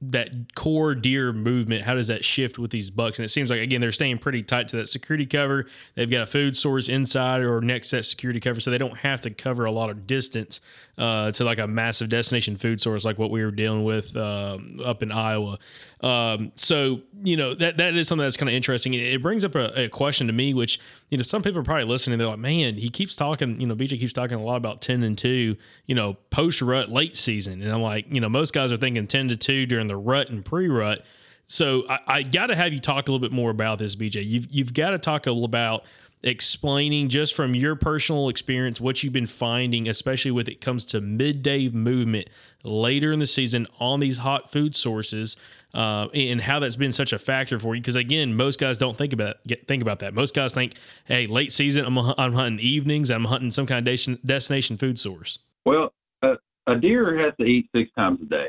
[0.00, 3.18] that core deer movement how does that shift with these bucks?
[3.18, 5.66] And it seems like again they're staying pretty tight to that security cover.
[5.94, 8.96] They've got a food source inside or next to that security cover so they don't
[8.96, 10.60] have to cover a lot of distance
[10.98, 14.80] uh, to like a massive destination food source like what we were dealing with um,
[14.84, 15.58] up in iowa.
[16.00, 18.94] Um, so you know that that is something that's kind of interesting.
[18.94, 20.78] It, brings up a, a question to me which
[21.10, 23.74] you know some people are probably listening they're like man he keeps talking you know
[23.74, 27.60] bj keeps talking a lot about 10 and 2 you know post rut late season.
[27.62, 30.30] And i'm like you know most guys are thinking 10 to 2 during the rut
[30.30, 31.04] and pre-rut.
[31.46, 34.24] So I, I got to have you talk a little bit more about this, BJ.
[34.24, 35.84] You've you've got to talk a little about
[36.22, 41.00] explaining just from your personal experience what you've been finding, especially when it comes to
[41.00, 42.28] midday movement
[42.64, 45.36] later in the season on these hot food sources,
[45.74, 47.80] uh, and how that's been such a factor for you.
[47.80, 49.36] Because again, most guys don't think about
[49.66, 50.14] think about that.
[50.14, 50.74] Most guys think,
[51.04, 55.38] hey, late season, I'm I'm hunting evenings, I'm hunting some kind of destination, food source.
[55.64, 56.34] Well, a,
[56.66, 58.48] a deer has to eat six times a day.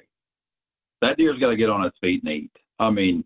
[1.02, 2.52] That deer's got to get on its feet and eat.
[2.80, 3.24] I mean,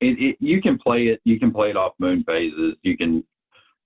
[0.00, 1.20] it, it, you can play it.
[1.24, 2.74] You can play it off moon phases.
[2.82, 3.24] You can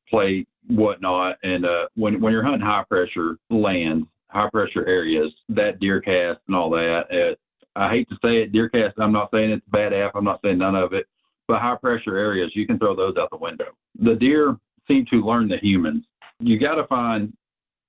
[0.08, 1.36] play whatnot.
[1.42, 6.56] And uh, when when you're hunting high pressure lands, high pressure areas, that DeerCast and
[6.56, 7.36] all that.
[7.76, 8.92] I hate to say it, DeerCast.
[8.98, 10.12] I'm not saying it's bad app.
[10.14, 11.06] I'm not saying none of it.
[11.48, 13.66] But high pressure areas, you can throw those out the window.
[14.00, 14.56] The deer
[14.86, 16.04] seem to learn the humans.
[16.38, 17.32] You got to find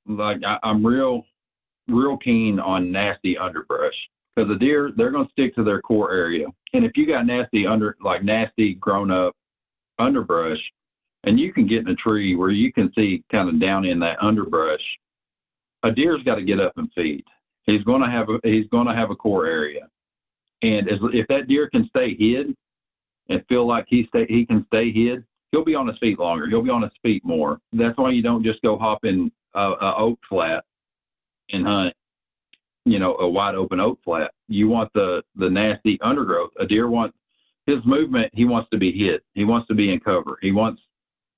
[0.08, 1.24] like I, I'm real,
[1.88, 3.94] real keen on nasty underbrush
[4.36, 6.48] because the deer they're going to stick to their core area.
[6.74, 9.34] And if you got nasty under like nasty grown up
[10.00, 10.60] underbrush,
[11.24, 14.00] and you can get in a tree where you can see kind of down in
[14.00, 14.82] that underbrush,
[15.84, 17.24] a deer's got to get up and feed.
[17.64, 19.88] He's going to have a he's going to have a core area,
[20.62, 22.56] and as, if that deer can stay hid
[23.30, 26.48] and feel like he stay he can stay hid, he'll be on his feet longer.
[26.48, 27.60] He'll be on his feet more.
[27.74, 30.64] That's why you don't just go hop in a, a oak flat
[31.52, 31.94] and hunt
[32.86, 34.32] you know, a wide open oak flat.
[34.48, 36.52] You want the the nasty undergrowth.
[36.60, 37.18] A deer wants
[37.66, 38.32] his movement.
[38.34, 39.24] He wants to be hit.
[39.34, 40.38] He wants to be in cover.
[40.42, 40.82] He wants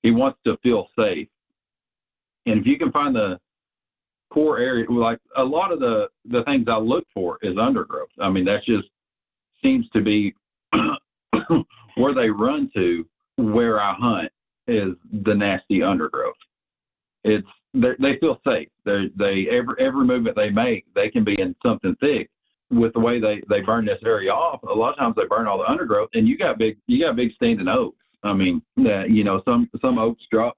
[0.03, 1.27] he wants to feel safe.
[2.45, 3.39] And if you can find the
[4.29, 8.09] core area, like a lot of the the things I look for is undergrowth.
[8.19, 8.87] I mean, that just
[9.63, 10.35] seems to be
[11.95, 14.31] where they run to where I hunt
[14.67, 16.35] is the nasty undergrowth.
[17.23, 18.69] It's they feel safe.
[18.85, 22.29] They they every every movement they make, they can be in something thick.
[22.69, 25.47] With the way they they burn this area off, a lot of times they burn
[25.47, 27.97] all the undergrowth, and you got big you got big standing oaks.
[28.23, 30.57] I mean, that you know some some oaks drop.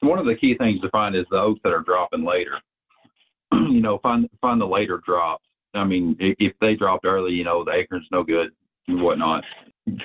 [0.00, 2.58] One of the key things to find is the oaks that are dropping later.
[3.52, 5.44] you know, find find the later drops.
[5.74, 8.50] I mean, if, if they dropped early, you know, the acorn's no good
[8.88, 9.44] and whatnot.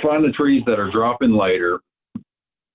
[0.01, 1.79] Find the trees that are dropping later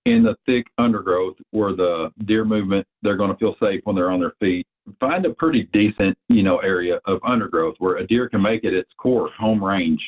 [0.07, 4.11] in the thick undergrowth where the deer movement they're going to feel safe when they're
[4.11, 4.67] on their feet.
[5.01, 8.75] Find a pretty decent you know area of undergrowth where a deer can make it
[8.75, 10.03] its core home range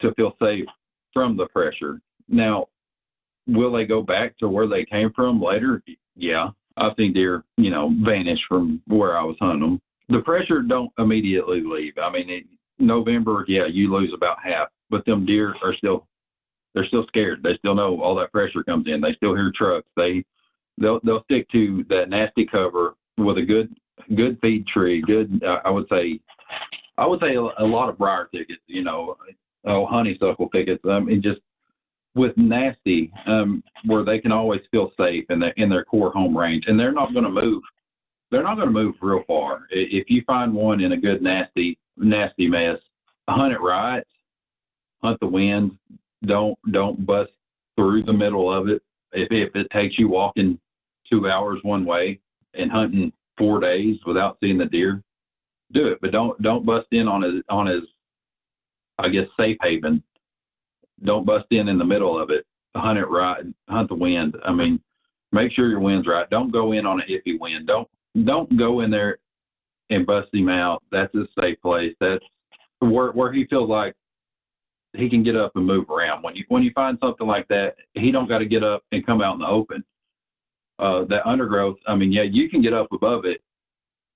[0.00, 0.66] to feel safe
[1.12, 2.00] from the pressure.
[2.28, 2.66] Now
[3.46, 5.82] will they go back to where they came from later?
[6.16, 6.50] Yeah.
[6.76, 9.80] I've seen deer you know vanish from where i was hunting them.
[10.08, 11.94] The pressure don't immediately leave.
[11.98, 12.44] I mean it,
[12.78, 16.06] november yeah you lose about half but them deer are still
[16.74, 17.42] they're still scared.
[17.42, 19.00] They still know all that pressure comes in.
[19.00, 19.88] They still hear trucks.
[19.96, 20.24] They
[20.78, 23.74] they'll they'll stick to that nasty cover with a good
[24.16, 25.00] good feed tree.
[25.00, 26.20] Good, uh, I would say,
[26.98, 28.62] I would say a, a lot of briar thickets.
[28.66, 29.16] You know,
[29.64, 30.82] oh honeysuckle thickets.
[30.88, 31.40] I mean, just
[32.14, 36.36] with nasty, um, where they can always feel safe in their in their core home
[36.36, 37.62] range, and they're not going to move.
[38.30, 39.66] They're not going to move real far.
[39.70, 42.78] If you find one in a good nasty nasty mess,
[43.28, 44.02] hunt it right,
[45.02, 45.78] hunt the wind.
[46.26, 47.32] Don't don't bust
[47.76, 48.82] through the middle of it.
[49.12, 50.58] If if it takes you walking
[51.10, 52.20] two hours one way
[52.54, 55.02] and hunting four days without seeing the deer,
[55.72, 55.98] do it.
[56.00, 57.82] But don't don't bust in on his on his
[58.98, 60.02] I guess safe haven.
[61.04, 62.46] Don't bust in in the middle of it.
[62.76, 63.44] Hunt it right.
[63.68, 64.36] Hunt the wind.
[64.44, 64.80] I mean,
[65.32, 66.28] make sure your wind's right.
[66.30, 67.66] Don't go in on an iffy wind.
[67.66, 67.88] Don't
[68.24, 69.18] don't go in there
[69.90, 70.82] and bust him out.
[70.90, 71.94] That's his safe place.
[72.00, 72.24] That's
[72.80, 73.94] where where he feels like
[74.94, 76.22] he can get up and move around.
[76.22, 79.04] When you when you find something like that, he don't got to get up and
[79.04, 79.84] come out in the open.
[80.78, 81.76] Uh, that undergrowth.
[81.86, 83.40] I mean, yeah, you can get up above it.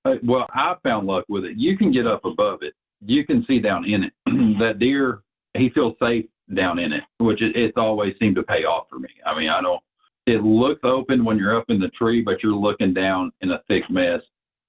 [0.05, 1.57] Uh, well, I found luck with it.
[1.57, 2.75] You can get up above it.
[3.05, 4.13] You can see down in it.
[4.59, 5.23] that deer,
[5.57, 8.99] he feels safe down in it, which it, it's always seemed to pay off for
[8.99, 9.09] me.
[9.25, 9.81] I mean, I don't.
[10.27, 13.63] It looks open when you're up in the tree, but you're looking down in a
[13.69, 14.21] thick mess.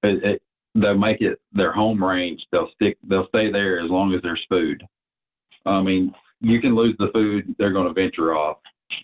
[0.04, 0.42] It, it,
[0.76, 2.42] they'll make it their home range.
[2.52, 2.98] They'll stick.
[3.08, 4.84] They'll stay there as long as there's food.
[5.66, 7.56] I mean, you can lose the food.
[7.58, 8.58] They're going to venture off.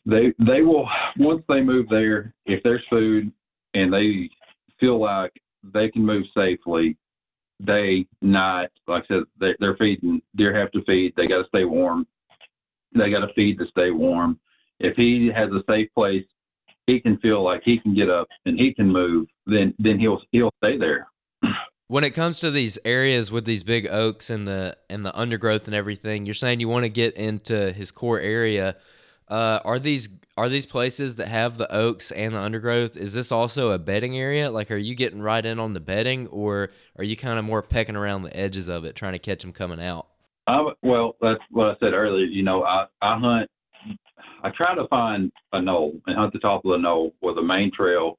[0.05, 2.33] They they will once they move there.
[2.45, 3.31] If there's food
[3.73, 4.29] and they
[4.79, 5.31] feel like
[5.73, 6.97] they can move safely,
[7.63, 8.69] day, night.
[8.87, 10.21] Like I said, they, they're feeding.
[10.35, 11.13] Deer have to feed.
[11.15, 12.07] They got to stay warm.
[12.93, 14.39] They got to feed to stay warm.
[14.79, 16.25] If he has a safe place,
[16.87, 19.27] he can feel like he can get up and he can move.
[19.45, 21.07] Then then he'll he'll stay there.
[21.87, 25.67] When it comes to these areas with these big oaks and the and the undergrowth
[25.67, 28.77] and everything, you're saying you want to get into his core area.
[29.27, 32.97] Uh, are these are these places that have the oaks and the undergrowth?
[32.97, 34.49] Is this also a bedding area?
[34.49, 37.61] Like, are you getting right in on the bedding, or are you kind of more
[37.61, 40.07] pecking around the edges of it, trying to catch them coming out?
[40.81, 42.25] Well, that's what I said earlier.
[42.25, 43.49] You know, I, I hunt,
[44.43, 47.43] I try to find a knoll and hunt the top of the knoll with a
[47.43, 48.17] main trail,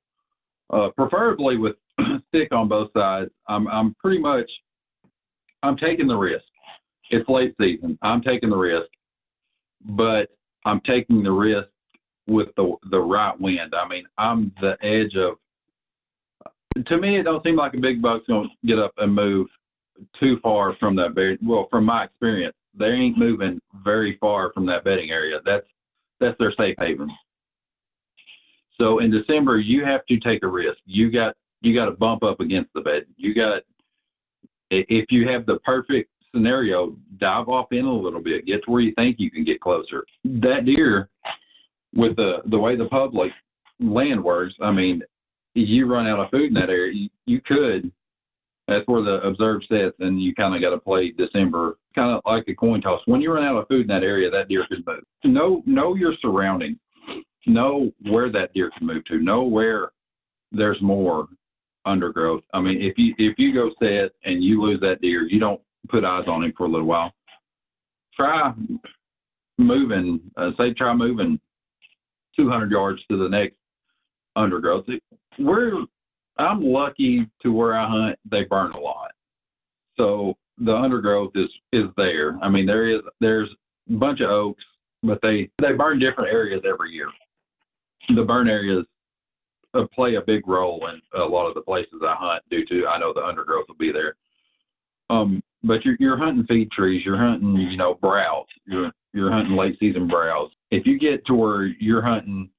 [0.71, 1.77] uh, preferably with
[2.29, 3.31] stick on both sides.
[3.49, 4.51] I'm, I'm pretty much,
[5.63, 6.45] I'm taking the risk.
[7.11, 7.99] It's late season.
[8.03, 8.89] I'm taking the risk,
[9.85, 10.29] but
[10.65, 11.69] I'm taking the risk
[12.27, 13.75] with the the right wind.
[13.75, 15.37] I mean, I'm the edge of.
[16.85, 19.47] To me, it don't seem like a big buck's gonna get up and move
[20.19, 21.39] too far from that bed.
[21.43, 25.39] Well, from my experience, they ain't moving very far from that bedding area.
[25.45, 25.67] That's
[26.21, 27.11] that's their safe haven.
[28.79, 30.79] So in December, you have to take a risk.
[30.85, 31.35] You got
[31.67, 33.07] you got to bump up against the bed.
[33.17, 33.63] You got
[34.71, 38.81] if you have the perfect scenario, dive off in a little bit, get to where
[38.81, 40.05] you think you can get closer.
[40.25, 41.09] That deer,
[41.95, 43.33] with the the way the public
[43.81, 45.03] land works, I mean,
[45.55, 47.91] you run out of food in that area, you, you could
[48.69, 52.21] that's where the observe sets, and you kind of got to play December, kind of
[52.27, 53.01] like a coin toss.
[53.07, 55.05] When you run out of food in that area, that deer could move.
[55.25, 56.79] Know know your surroundings.
[57.47, 59.19] Know where that deer can move to.
[59.19, 59.93] Know where
[60.51, 61.29] there's more
[61.87, 62.43] undergrowth.
[62.53, 65.61] I mean, if you if you go set and you lose that deer, you don't
[65.89, 67.13] put eyes on him for a little while.
[68.15, 68.53] Try
[69.59, 70.21] moving.
[70.37, 71.41] Uh, say try moving
[72.37, 73.57] 200 yards to the next
[74.35, 74.87] undergrowth.
[75.39, 75.85] We're
[76.39, 78.19] I'm lucky to where I hunt.
[78.31, 79.13] They burn a lot,
[79.97, 82.39] so the undergrowth is is there.
[82.43, 83.51] I mean, there is there's
[83.89, 84.65] a bunch of oaks,
[85.03, 87.09] but they they burn different areas every year.
[88.15, 88.85] The burn areas
[89.95, 92.43] play a big role in a lot of the places I hunt.
[92.51, 94.17] Due to I know the undergrowth will be there.
[95.11, 97.05] Um, but you're you're hunting feed trees.
[97.05, 98.47] You're hunting you know browse.
[98.67, 100.51] You're you're hunting late season browse.
[100.71, 102.51] If you get to where you're hunting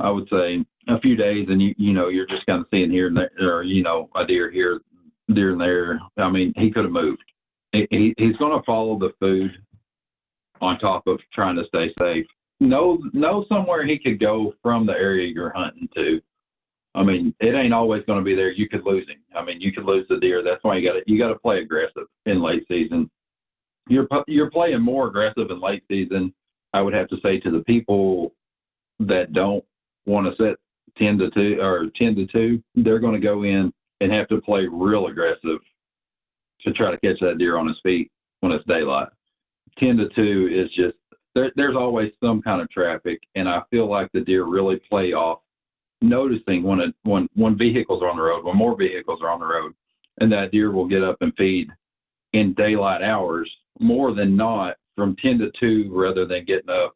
[0.00, 2.90] I would say a few days, and you you know you're just kind of seeing
[2.90, 4.80] here and there, or you know a deer here,
[5.32, 6.00] deer and there.
[6.16, 7.22] I mean, he could have moved.
[7.72, 9.52] He, he he's going to follow the food
[10.60, 12.26] on top of trying to stay safe.
[12.60, 16.20] Know know somewhere he could go from the area you're hunting to.
[16.94, 18.50] I mean, it ain't always going to be there.
[18.50, 19.18] You could lose him.
[19.34, 20.42] I mean, you could lose the deer.
[20.42, 23.10] That's why you got to you got to play aggressive in late season.
[23.88, 26.34] You're you're playing more aggressive in late season.
[26.72, 28.34] I would have to say to the people
[29.00, 29.64] that don't
[30.06, 30.56] want to set
[30.98, 34.40] 10 to 2 or 10 to 2, they're going to go in and have to
[34.40, 35.58] play real aggressive
[36.62, 39.08] to try to catch that deer on his feet when it's daylight.
[39.78, 40.96] 10 to 2 is just,
[41.34, 43.20] there, there's always some kind of traffic.
[43.34, 45.40] And I feel like the deer really play off
[46.02, 49.40] noticing when, it, when, when vehicles are on the road, when more vehicles are on
[49.40, 49.72] the road,
[50.20, 51.68] and that deer will get up and feed
[52.32, 56.94] in daylight hours more than not from 10 to 2 rather than getting up,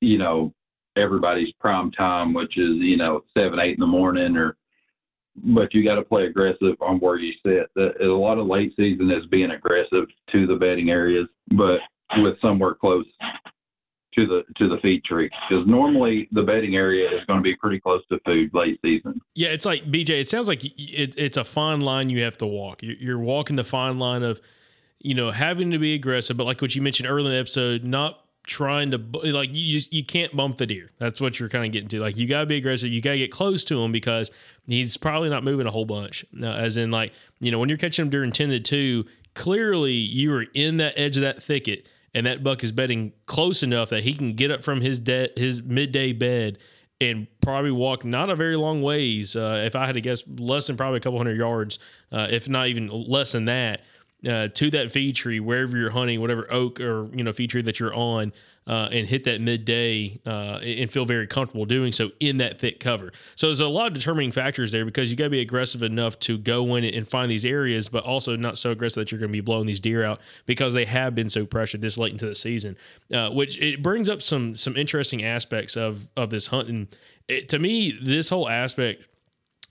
[0.00, 0.52] you know,
[0.96, 4.56] everybody's prime time, which is you know seven, eight in the morning, or
[5.44, 7.68] but you got to play aggressive on where you sit.
[7.74, 11.80] The, a lot of late season is being aggressive to the bedding areas, but
[12.18, 13.04] with somewhere close
[14.16, 17.54] to the to the feed tree because normally the bedding area is going to be
[17.56, 19.20] pretty close to food late season.
[19.34, 20.10] Yeah, it's like BJ.
[20.10, 22.80] It sounds like it, it's a fine line you have to walk.
[22.82, 24.40] You're, walking the fine line of,
[25.00, 27.82] you know, having to be aggressive, but like what you mentioned earlier in the episode,
[27.82, 30.90] not trying to like you just you can't bump the deer.
[30.98, 32.00] That's what you're kind of getting to.
[32.00, 32.90] Like you gotta be aggressive.
[32.90, 34.30] You gotta get close to him because
[34.66, 36.24] he's probably not moving a whole bunch.
[36.40, 39.04] Uh, as in, like you know, when you're catching him during ten to two,
[39.34, 41.86] clearly you are in that edge of that thicket,
[42.16, 45.28] and that buck is bedding close enough that he can get up from his de-
[45.36, 46.56] his midday bed
[46.98, 49.36] and probably walk not a very long ways.
[49.36, 51.78] Uh, if I had to guess, less than probably a couple hundred yards,
[52.10, 53.82] uh, if not even less than that,
[54.26, 57.60] uh, to that feed tree wherever you're hunting, whatever oak or you know feed tree
[57.60, 58.32] that you're on,
[58.66, 62.80] uh, and hit that midday uh, and feel very comfortable doing so in that thick
[62.80, 63.12] cover.
[63.36, 66.18] So there's a lot of determining factors there because you got to be aggressive enough
[66.20, 69.30] to go in and find these areas, but also not so aggressive that you're going
[69.30, 72.26] to be blowing these deer out because they have been so pressured this late into
[72.26, 72.76] the season.
[73.12, 76.88] Uh, which it brings up some some interesting aspects of of this hunting.
[77.28, 79.04] It, to me, this whole aspect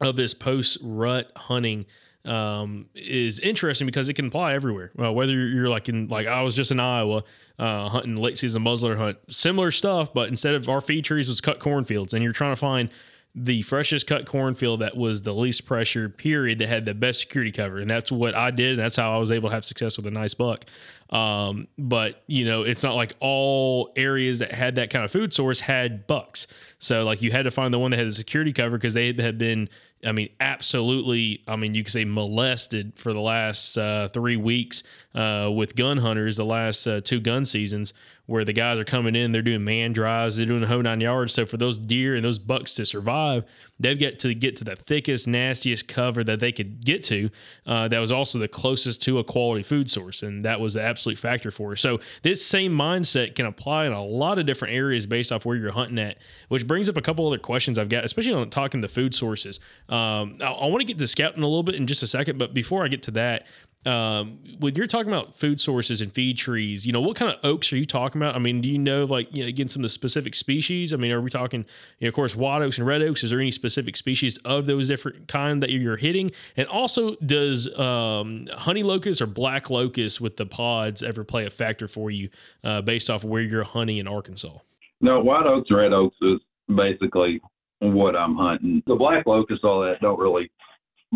[0.01, 1.85] of this post rut hunting
[2.25, 4.91] um, is interesting because it can apply everywhere.
[4.95, 7.23] Well, whether you're, you're like in like I was just in Iowa
[7.59, 11.41] uh, hunting late season muzzler hunt, similar stuff, but instead of our feed trees was
[11.41, 12.89] cut cornfields, and you're trying to find
[13.37, 17.51] the freshest cut cornfield that was the least pressure period that had the best security
[17.51, 17.79] cover.
[17.79, 18.71] And that's what i did.
[18.71, 20.63] And that's how i was able to have success with a nice buck.
[21.09, 25.33] Um, but you know it's not like all areas that had that kind of food
[25.33, 26.47] source had bucks.
[26.79, 29.13] So like you had to find the one that had the security cover because they
[29.13, 29.69] had been
[30.05, 31.41] I mean, absolutely.
[31.47, 34.83] I mean, you could say molested for the last uh, three weeks
[35.13, 37.93] uh, with gun hunters, the last uh, two gun seasons,
[38.27, 41.01] where the guys are coming in, they're doing man drives, they're doing the whole nine
[41.01, 41.33] yards.
[41.33, 43.45] So for those deer and those bucks to survive,
[43.79, 47.29] they've got to get to the thickest, nastiest cover that they could get to.
[47.65, 50.81] Uh, that was also the closest to a quality food source, and that was the
[50.81, 51.75] absolute factor for.
[51.75, 55.55] So this same mindset can apply in a lot of different areas based off where
[55.55, 56.17] you're hunting at,
[56.49, 59.59] which brings up a couple other questions I've got, especially on talking the food sources.
[59.89, 62.39] Um, I, I want to get to scouting a little bit in just a second,
[62.39, 63.45] but before I get to that,
[63.85, 67.39] um, when you're talking about food sources and feed trees, you know, what kind of
[67.43, 68.35] oaks are you talking about?
[68.35, 70.91] I mean, do you know, like, you know, again, some of the specific species?
[70.91, 71.65] I mean, are we talking,
[71.99, 73.23] you know, of course, white oaks and red oaks?
[73.23, 76.31] Is there any specific species of those different kind that you're hitting?
[76.57, 81.49] And also, does um, honey locust or black locust with the pods ever play a
[81.49, 82.29] factor for you
[82.63, 84.57] uh, based off of where you're hunting in Arkansas?
[85.01, 86.39] No, white oaks red oaks is
[86.73, 87.41] basically
[87.79, 88.81] what I'm hunting.
[88.87, 90.49] The black locust, all that, don't really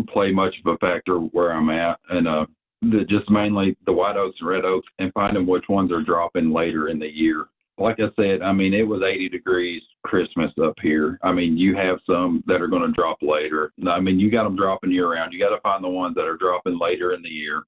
[0.08, 2.46] play much of a factor where I'm at, and uh,
[2.82, 6.50] the, just mainly the white oaks and red oaks, and finding which ones are dropping
[6.50, 7.46] later in the year.
[7.78, 11.18] Like I said, I mean, it was 80 degrees Christmas up here.
[11.22, 13.72] I mean, you have some that are going to drop later.
[13.88, 15.32] I mean, you got them dropping year round.
[15.32, 17.62] You got to find the ones that are dropping later in the year.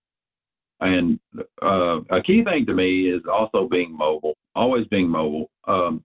[0.81, 1.19] And
[1.63, 5.51] uh, a key thing to me is also being mobile, always being mobile.
[5.67, 6.05] Um,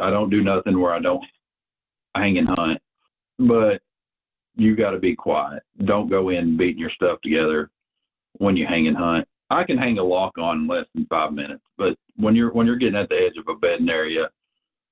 [0.00, 1.24] I don't do nothing where I don't
[2.14, 2.80] hang and hunt,
[3.38, 3.82] but
[4.54, 5.62] you got to be quiet.
[5.84, 7.70] Don't go in beating your stuff together
[8.38, 9.26] when you hang and hunt.
[9.50, 12.66] I can hang a lock on in less than five minutes, but when you're when
[12.66, 14.28] you're getting at the edge of a bedding area,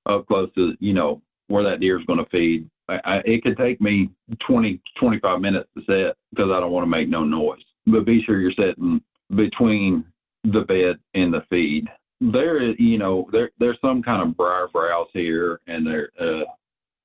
[0.05, 3.43] up close to you know where that deer is going to feed, I, I, it
[3.43, 4.09] could take me
[4.47, 7.63] 20 25 minutes to set because I don't want to make no noise.
[7.85, 9.01] But be sure you're setting
[9.35, 10.05] between
[10.43, 11.87] the bed and the feed.
[12.21, 16.45] There is, you know, there there's some kind of briar browse here, and there uh,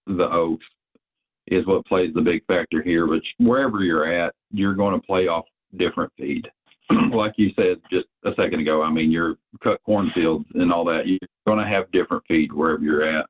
[0.07, 0.65] the oaks
[1.49, 3.07] is what plays the big factor here.
[3.07, 6.49] But wherever you're at, you're going to play off different feed.
[7.13, 11.07] like you said just a second ago, I mean, your cut cornfields and all that,
[11.07, 13.27] you're going to have different feed wherever you're at.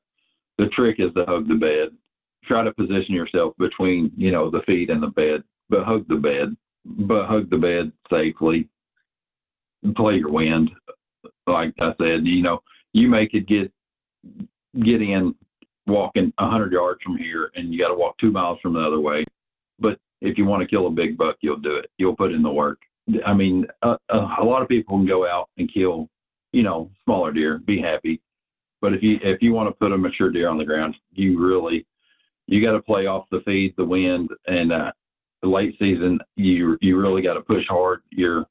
[0.59, 1.97] The trick is to hug the bed.
[2.45, 6.17] Try to position yourself between, you know, the feed and the bed, but hug the
[6.17, 8.69] bed, but hug the bed safely.
[9.97, 10.71] Play your wind.
[11.47, 12.63] Like I said, you know,
[12.93, 13.73] you may could get
[14.85, 15.35] get in
[15.87, 18.81] walking a hundred yards from here, and you got to walk two miles from the
[18.81, 19.25] other way.
[19.79, 21.91] But if you want to kill a big buck, you'll do it.
[21.99, 22.79] You'll put in the work.
[23.27, 26.09] I mean, a, a, lot of people can go out and kill,
[26.53, 28.21] you know, smaller deer, be happy.
[28.81, 31.39] But if you if you want to put a mature deer on the ground, you
[31.45, 31.87] really
[32.47, 34.93] you got to play off the feed, the wind, and uh,
[35.43, 36.19] the late season.
[36.37, 38.01] You you really got to push hard.
[38.11, 38.47] You're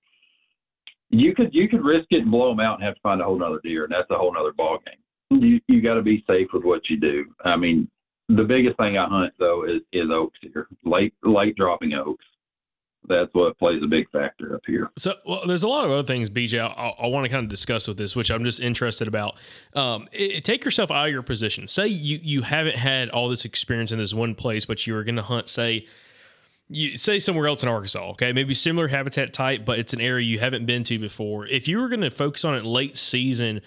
[1.10, 3.24] you could you could risk it and blow them out and have to find a
[3.24, 5.42] whole nother deer, and that's a whole nother ball game.
[5.42, 7.26] You you got to be safe with what you do.
[7.44, 7.90] I mean,
[8.30, 12.24] the biggest thing I hunt though is is oaks here, late late dropping oaks.
[13.08, 14.92] That's what plays a big factor up here.
[14.98, 17.50] So, well, there's a lot of other things, BJ, I, I want to kind of
[17.50, 19.36] discuss with this, which I'm just interested about.
[19.74, 21.68] Um, it, take yourself out of your position.
[21.68, 25.04] Say you you haven't had all this experience in this one place, but you were
[25.04, 25.88] going to hunt, say,
[26.68, 30.26] you say somewhere else in Arkansas, okay, maybe similar habitat type, but it's an area
[30.26, 31.48] you haven't been to before.
[31.48, 33.62] If you were going to focus on it late season,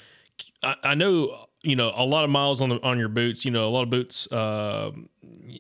[0.63, 3.45] I, I know you know a lot of miles on the on your boots.
[3.45, 4.31] You know a lot of boots.
[4.31, 4.91] Uh,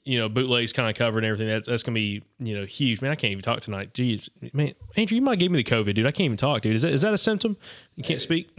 [0.05, 1.48] you know bootlegs kind of covered and everything.
[1.48, 3.00] That's that's gonna be you know huge.
[3.00, 3.94] Man, I can't even talk tonight.
[3.94, 6.07] Jeez, man, Andrew, you might give me the COVID, dude.
[6.07, 6.74] I can't even talk, dude.
[6.74, 7.57] Is that is that a symptom?
[7.96, 8.50] You can't speak.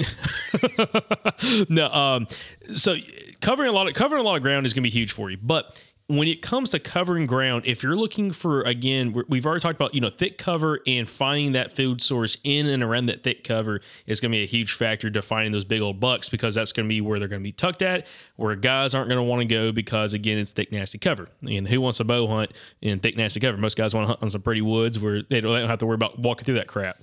[1.69, 1.89] no.
[1.89, 2.27] Um.
[2.75, 2.95] So
[3.41, 5.37] covering a lot of covering a lot of ground is gonna be huge for you,
[5.41, 5.79] but
[6.17, 9.93] when it comes to covering ground, if you're looking for again, we've already talked about
[9.93, 13.81] you know thick cover and finding that food source in and around that thick cover
[14.05, 16.71] is going to be a huge factor to finding those big old bucks because that's
[16.71, 19.23] going to be where they're going to be tucked at, where guys aren't going to
[19.23, 21.27] want to go because again it's thick nasty cover.
[21.41, 22.51] And who wants a bow hunt
[22.81, 23.57] in thick nasty cover?
[23.57, 25.95] Most guys want to hunt on some pretty woods where they don't have to worry
[25.95, 26.97] about walking through that crap.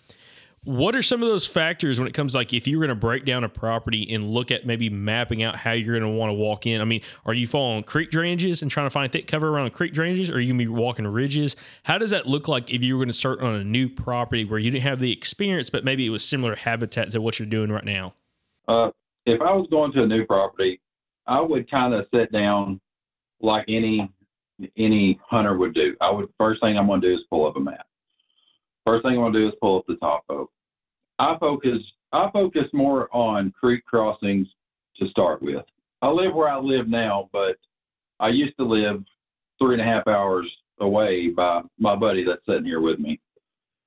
[0.65, 3.25] What are some of those factors when it comes like if you're going to break
[3.25, 6.35] down a property and look at maybe mapping out how you're going to want to
[6.35, 6.83] walk in?
[6.83, 9.95] I mean, are you following creek drainages and trying to find thick cover around creek
[9.95, 10.29] drainages?
[10.29, 11.57] Or are you going to be walking ridges?
[11.85, 14.45] How does that look like if you were going to start on a new property
[14.45, 17.49] where you didn't have the experience, but maybe it was similar habitat to what you're
[17.49, 18.13] doing right now?
[18.69, 18.91] Uh,
[19.25, 20.79] if I was going to a new property,
[21.27, 22.81] I would kind of sit down
[23.41, 24.13] like any
[24.77, 25.97] any hunter would do.
[26.03, 27.87] I would first thing I'm going to do is pull up a map.
[28.91, 30.51] First thing I'm going to do is pull up the topo.
[31.21, 31.79] I focus
[32.11, 34.49] I focus more on creek crossings
[34.97, 35.65] to start with.
[36.03, 37.57] I live where I live now, but
[38.19, 39.05] I used to live
[39.61, 43.21] three and a half hours away by my buddy that's sitting here with me,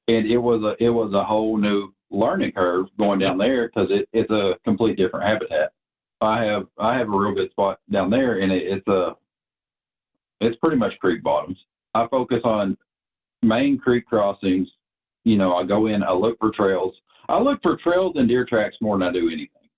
[0.07, 3.89] and it was a it was a whole new learning curve going down there because
[3.91, 5.73] it, it's a complete different habitat.
[6.21, 9.17] I have I have a real good spot down there, and it, it's a
[10.39, 11.57] it's pretty much creek bottoms.
[11.93, 12.77] I focus on
[13.41, 14.69] main creek crossings.
[15.23, 16.95] You know, I go in, I look for trails.
[17.29, 19.69] I look for trails and deer tracks more than I do anything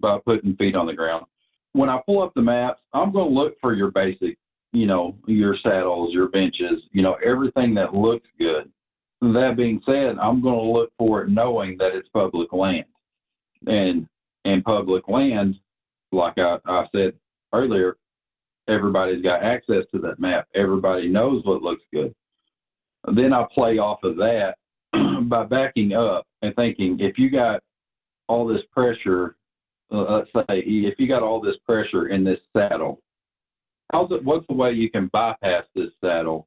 [0.00, 1.24] by putting feet on the ground.
[1.72, 4.36] When I pull up the maps, I'm going to look for your basic,
[4.72, 8.70] you know, your saddles, your benches, you know, everything that looks good.
[9.22, 12.84] That being said, I'm going to look for it knowing that it's public land.
[13.66, 14.06] And
[14.44, 15.56] and public land,
[16.12, 17.14] like I, I said
[17.54, 17.96] earlier,
[18.68, 20.46] everybody's got access to that map.
[20.54, 22.14] Everybody knows what looks good.
[23.14, 24.56] Then I play off of that
[25.34, 27.60] by backing up and thinking if you got
[28.28, 29.34] all this pressure,
[29.92, 33.00] uh, let's say if you got all this pressure in this saddle,
[33.92, 34.22] how's it?
[34.22, 36.46] What's the way you can bypass this saddle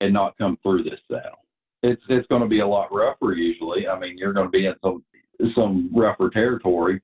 [0.00, 1.44] and not come through this saddle?
[1.82, 3.88] It's it's going to be a lot rougher usually.
[3.88, 5.02] I mean, you're going to be in some
[5.56, 7.00] some rougher territory,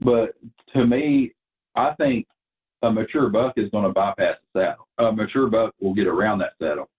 [0.00, 0.34] but
[0.74, 1.32] to me,
[1.76, 2.26] I think
[2.82, 4.88] a mature buck is going to bypass the saddle.
[4.98, 6.90] A mature buck will get around that saddle,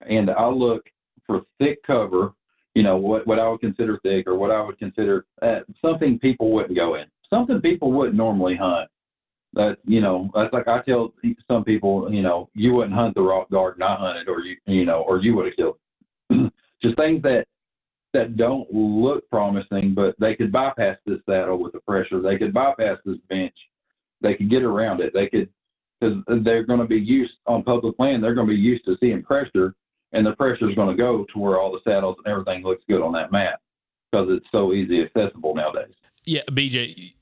[0.00, 0.86] and I look
[1.26, 2.32] for thick cover.
[2.74, 6.18] You know what what I would consider thick, or what I would consider uh, something
[6.18, 8.88] people wouldn't go in, something people wouldn't normally hunt.
[9.52, 11.14] That you know, that's like I tell
[11.48, 14.84] some people, you know, you wouldn't hunt the rock garden I hunted, or you you
[14.84, 15.78] know, or you would have killed.
[16.82, 17.46] Just things that
[18.12, 22.22] that don't look promising, but they could bypass this saddle with the pressure.
[22.22, 23.54] They could bypass this bench.
[24.20, 25.12] They could get around it.
[25.12, 25.48] They could
[26.00, 28.22] because they're going to be used on public land.
[28.22, 29.74] They're going to be used to seeing pressure,
[30.14, 32.82] and the pressure is going to go to where all the saddles and everything looks
[32.88, 33.60] good on that map
[34.10, 35.92] because it's so easy accessible nowadays.
[36.24, 37.12] Yeah, BJ,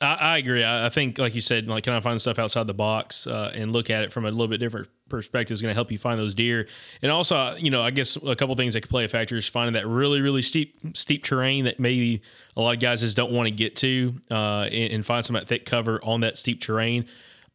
[0.00, 0.64] I, I agree.
[0.64, 3.52] I, I think, like you said, like kind of find stuff outside the box uh,
[3.54, 5.98] and look at it from a little bit different perspective is going to help you
[5.98, 6.66] find those deer.
[7.02, 9.36] And also, uh, you know, I guess a couple things that could play a factor
[9.36, 12.20] is finding that really, really steep, steep terrain that maybe
[12.56, 15.34] a lot of guys just don't want to get to, uh, and, and find some
[15.34, 17.06] that thick cover on that steep terrain.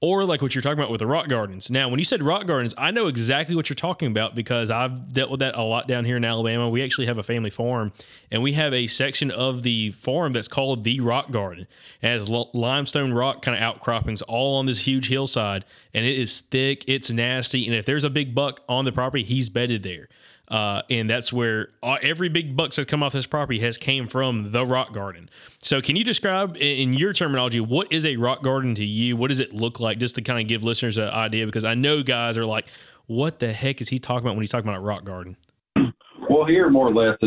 [0.01, 1.69] Or like what you're talking about with the rock gardens.
[1.69, 5.11] Now, when you said rock gardens, I know exactly what you're talking about because I've
[5.11, 6.69] dealt with that a lot down here in Alabama.
[6.69, 7.91] We actually have a family farm,
[8.31, 11.67] and we have a section of the farm that's called the rock garden.
[12.01, 16.43] It has limestone rock kind of outcroppings all on this huge hillside, and it is
[16.49, 20.07] thick, it's nasty, and if there's a big buck on the property, he's bedded there.
[20.49, 24.07] Uh, and that's where uh, every big buck that's come off this property has came
[24.07, 25.29] from the rock garden.
[25.61, 29.15] So, can you describe in your terminology what is a rock garden to you?
[29.15, 31.45] What does it look like, just to kind of give listeners an idea?
[31.45, 32.65] Because I know guys are like,
[33.05, 35.37] "What the heck is he talking about when he's talking about a rock garden?"
[36.29, 37.17] Well, here more or less,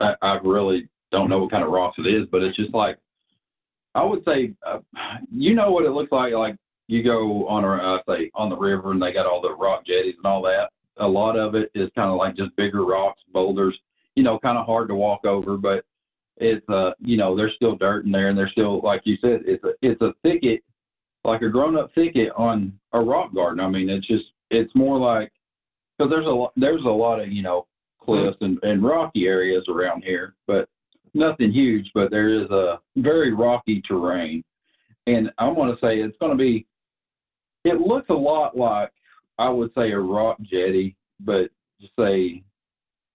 [0.00, 2.96] I, I really don't know what kind of rocks it is, but it's just like
[3.96, 4.78] I would say, uh,
[5.32, 6.32] you know what it looks like.
[6.34, 6.54] Like
[6.86, 9.86] you go on a uh, say on the river, and they got all the rock
[9.86, 10.68] jetties and all that.
[10.98, 13.78] A lot of it is kind of like just bigger rocks, boulders.
[14.14, 15.84] You know, kind of hard to walk over, but
[16.38, 19.40] it's uh, you know, there's still dirt in there, and there's still like you said,
[19.46, 20.62] it's a it's a thicket,
[21.24, 23.60] like a grown up thicket on a rock garden.
[23.60, 25.32] I mean, it's just it's more like
[25.96, 27.66] because there's a lot there's a lot of you know
[28.00, 30.68] cliffs and, and rocky areas around here, but
[31.14, 31.90] nothing huge.
[31.94, 34.44] But there is a very rocky terrain,
[35.06, 36.66] and I want to say it's going to be.
[37.64, 38.92] It looks a lot like
[39.38, 42.42] I would say a rock jetty but just say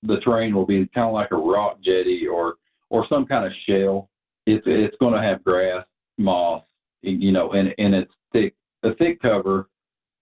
[0.04, 2.56] the terrain will be kind of like a rock jetty or
[2.90, 4.10] or some kind of shell.
[4.46, 5.86] It's it's going to have grass,
[6.18, 6.64] moss,
[7.02, 9.70] you know, and and it's thick a thick cover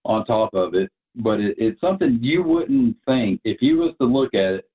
[0.04, 0.90] on top of it.
[1.16, 4.70] But it, it's something you wouldn't think if you was to look at it,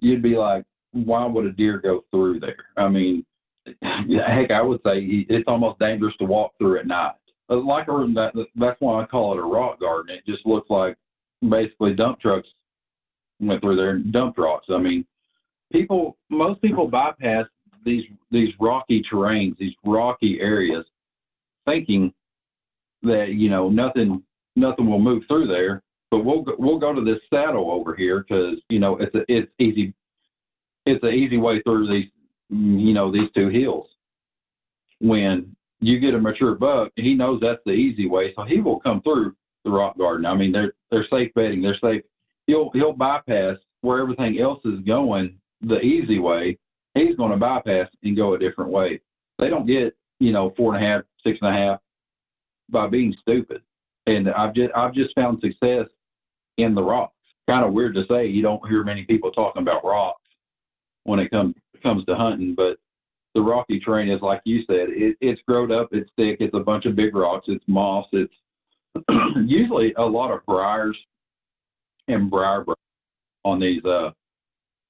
[0.00, 2.66] you'd be like, why would a deer go through there?
[2.76, 3.24] I mean,
[3.82, 4.98] heck, I would say
[5.28, 7.14] it's almost dangerous to walk through at night.
[7.48, 10.14] Like a, that, that's why I call it a rock garden.
[10.14, 10.96] It just looks like
[11.48, 12.48] basically dump trucks
[13.40, 14.66] went through there and dumped rocks.
[14.70, 15.04] I mean,
[15.72, 17.46] people, most people bypass
[17.84, 20.84] these these rocky terrains, these rocky areas,
[21.64, 22.12] thinking
[23.02, 24.22] that you know nothing
[24.56, 25.82] nothing will move through there.
[26.10, 29.50] But we'll we'll go to this saddle over here because you know it's a, it's
[29.58, 29.94] easy
[30.86, 32.10] it's an easy way through these
[32.50, 33.86] you know these two hills.
[35.00, 38.80] When you get a mature buck, he knows that's the easy way, so he will
[38.80, 40.26] come through the rock garden.
[40.26, 41.62] I mean, they're they're safe bedding.
[41.62, 42.02] They're safe.
[42.46, 46.58] He'll he'll bypass where everything else is going the easy way.
[46.94, 49.00] He's going to bypass and go a different way.
[49.38, 51.80] They don't get you know four and a half, six and a half
[52.70, 53.62] by being stupid.
[54.06, 55.86] And I've just I've just found success
[56.56, 57.14] in the rocks.
[57.48, 58.26] Kind of weird to say.
[58.26, 60.22] You don't hear many people talking about rocks
[61.04, 62.78] when it comes comes to hunting, but
[63.34, 64.88] the rocky terrain is like you said.
[64.90, 65.88] It, it's grown up.
[65.92, 66.38] It's thick.
[66.40, 67.46] It's a bunch of big rocks.
[67.48, 68.06] It's moss.
[68.12, 68.32] It's
[69.46, 70.96] usually a lot of briars
[72.08, 72.76] and briar brush
[73.44, 74.10] on these uh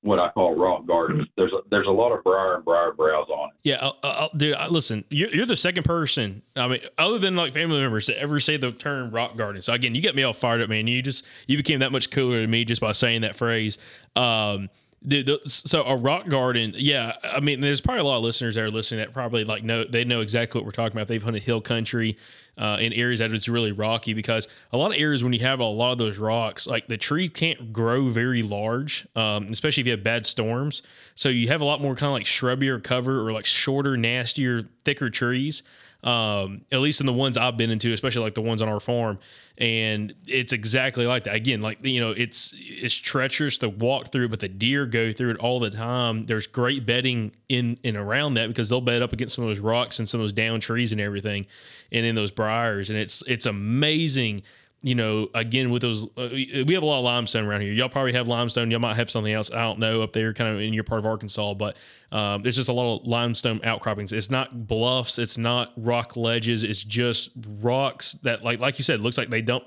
[0.03, 1.27] what I call rock gardens.
[1.37, 3.55] There's a, there's a lot of briar and briar browse on it.
[3.65, 4.55] Yeah, uh, uh, dude.
[4.55, 6.43] I, listen, you're, you're the second person.
[6.55, 9.61] I mean, other than like family members to ever say the term rock garden.
[9.61, 10.87] So again, you got me all fired up, man.
[10.87, 13.79] You just you became that much cooler to me just by saying that phrase.
[14.15, 14.71] Um,
[15.07, 17.15] dude, the, so a rock garden, yeah.
[17.23, 19.85] I mean, there's probably a lot of listeners that are listening that probably like know
[19.85, 21.09] they know exactly what we're talking about.
[21.09, 22.17] They've hunted hill country.
[22.57, 25.61] Uh, in areas that is really rocky because a lot of areas when you have
[25.61, 29.87] a lot of those rocks like the tree can't grow very large um, especially if
[29.87, 30.83] you have bad storms
[31.15, 34.69] so you have a lot more kind of like shrubbier cover or like shorter nastier
[34.85, 35.63] thicker trees
[36.05, 38.79] um, at least in the ones I've been into, especially like the ones on our
[38.79, 39.19] farm.
[39.59, 41.35] And it's exactly like that.
[41.35, 45.33] Again, like you know, it's it's treacherous to walk through, but the deer go through
[45.33, 46.27] it all the time.
[46.27, 49.59] There's great bedding in and around that because they'll bed up against some of those
[49.59, 51.47] rocks and some of those down trees and everything,
[51.91, 52.89] and in those briars.
[52.91, 54.43] And it's it's amazing
[54.83, 57.73] you know, again with those, uh, we have a lot of limestone around here.
[57.73, 58.71] Y'all probably have limestone.
[58.71, 59.51] Y'all might have something else.
[59.51, 61.77] I don't know up there, kind of in your part of Arkansas, but
[62.13, 64.13] um, there's just a lot of limestone outcroppings.
[64.13, 65.19] It's not bluffs.
[65.19, 66.63] It's not rock ledges.
[66.63, 69.65] It's just rocks that, like, like you said, looks like they dump,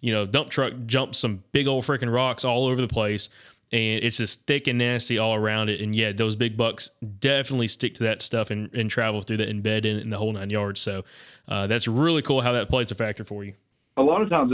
[0.00, 3.30] you know, dump truck jumped some big old freaking rocks all over the place.
[3.72, 5.80] And it's just thick and nasty all around it.
[5.80, 6.90] And yeah, those big bucks
[7.20, 10.18] definitely stick to that stuff and, and travel through that and bed in, in the
[10.18, 10.80] whole nine yards.
[10.80, 11.04] So
[11.48, 13.54] uh, that's really cool how that plays a factor for you
[14.00, 14.52] a lot of times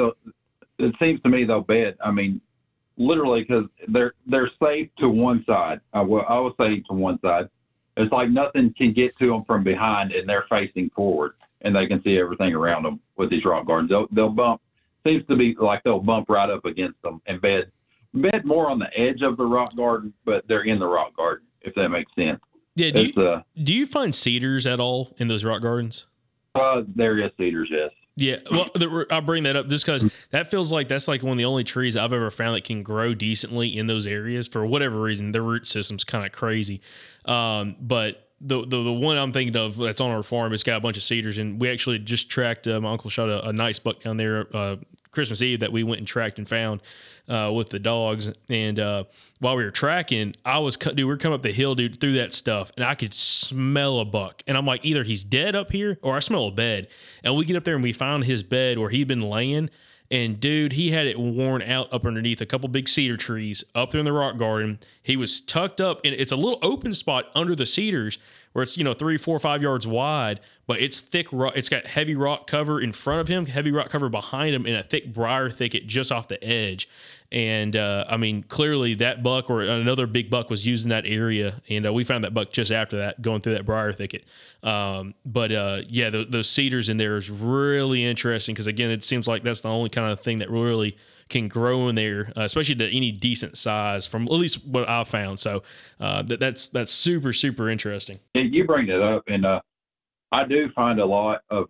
[0.79, 1.97] it seems to me they'll bed.
[2.05, 2.41] I mean,
[2.97, 5.81] literally because they're they're safe to one side.
[5.93, 7.49] I will I will say to one side.
[7.97, 11.33] It's like nothing can get to them from behind, and they're facing forward,
[11.63, 13.91] and they can see everything around them with these rock gardens.
[13.91, 14.61] They'll they'll bump.
[15.07, 17.71] Seems to be like they'll bump right up against them and bed
[18.13, 21.47] bed more on the edge of the rock garden, but they're in the rock garden.
[21.63, 22.41] If that makes sense.
[22.77, 22.91] Yeah.
[22.91, 26.07] Do It's, you, uh, do you find cedars at all in those rock gardens?
[26.55, 27.91] Uh, there is cedars, yes.
[28.19, 31.33] Yeah, well, the, I'll bring that up just because that feels like that's like one
[31.33, 34.65] of the only trees I've ever found that can grow decently in those areas for
[34.65, 35.33] whatever reason.
[35.33, 36.81] The root system's kind of crazy,
[37.27, 40.79] um, but the, the the one I'm thinking of that's on our farm, it's got
[40.79, 42.67] a bunch of cedars, and we actually just tracked.
[42.67, 44.77] Uh, my uncle shot a, a nice buck down there uh,
[45.17, 46.83] Christmas Eve that we went and tracked and found
[47.29, 48.29] uh, with the dogs.
[48.49, 49.05] And uh,
[49.41, 52.15] while we were tracking, I was dude, we were coming up the hill, dude, through
[52.15, 54.43] that stuff, and I could smell a buck.
[54.47, 56.89] And I'm like, either he's dead up here, or I smell a bed.
[57.25, 59.71] And we get up there and we found his bed where he'd been laying.
[60.11, 63.91] And dude, he had it worn out up underneath a couple big cedar trees up
[63.91, 64.79] there in the rock garden.
[65.03, 68.19] He was tucked up, and it's a little open spot under the cedars
[68.57, 71.53] where it's you know three, four, five yards wide, but it's thick rock.
[71.57, 74.77] It's got heavy rock cover in front of him, heavy rock cover behind him, and
[74.77, 76.89] a thick briar thicket just off the edge.
[77.31, 81.61] And uh, I mean, clearly that buck or another big buck was using that area,
[81.69, 84.25] and uh, we found that buck just after that, going through that briar thicket.
[84.63, 89.05] Um, but uh, yeah, th- those cedars in there is really interesting because again, it
[89.05, 90.97] seems like that's the only kind of thing that really
[91.29, 95.09] can grow in there, uh, especially to any decent size, from at least what I've
[95.09, 95.39] found.
[95.39, 95.63] So
[96.01, 98.19] uh, that, that's that's super super interesting.
[98.35, 99.61] You bring it up, and uh,
[100.33, 101.67] I do find a lot of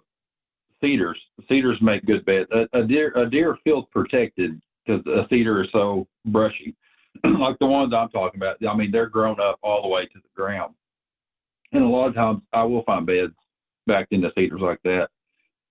[0.81, 1.19] cedars.
[1.49, 2.49] Cedars make good beds.
[2.53, 6.75] A, a deer a deer feels protected because a cedar is so brushy,
[7.25, 8.57] like the ones I'm talking about.
[8.69, 10.75] I mean, they're grown up all the way to the ground,
[11.73, 13.33] and a lot of times I will find beds
[13.87, 15.09] backed into cedars like that.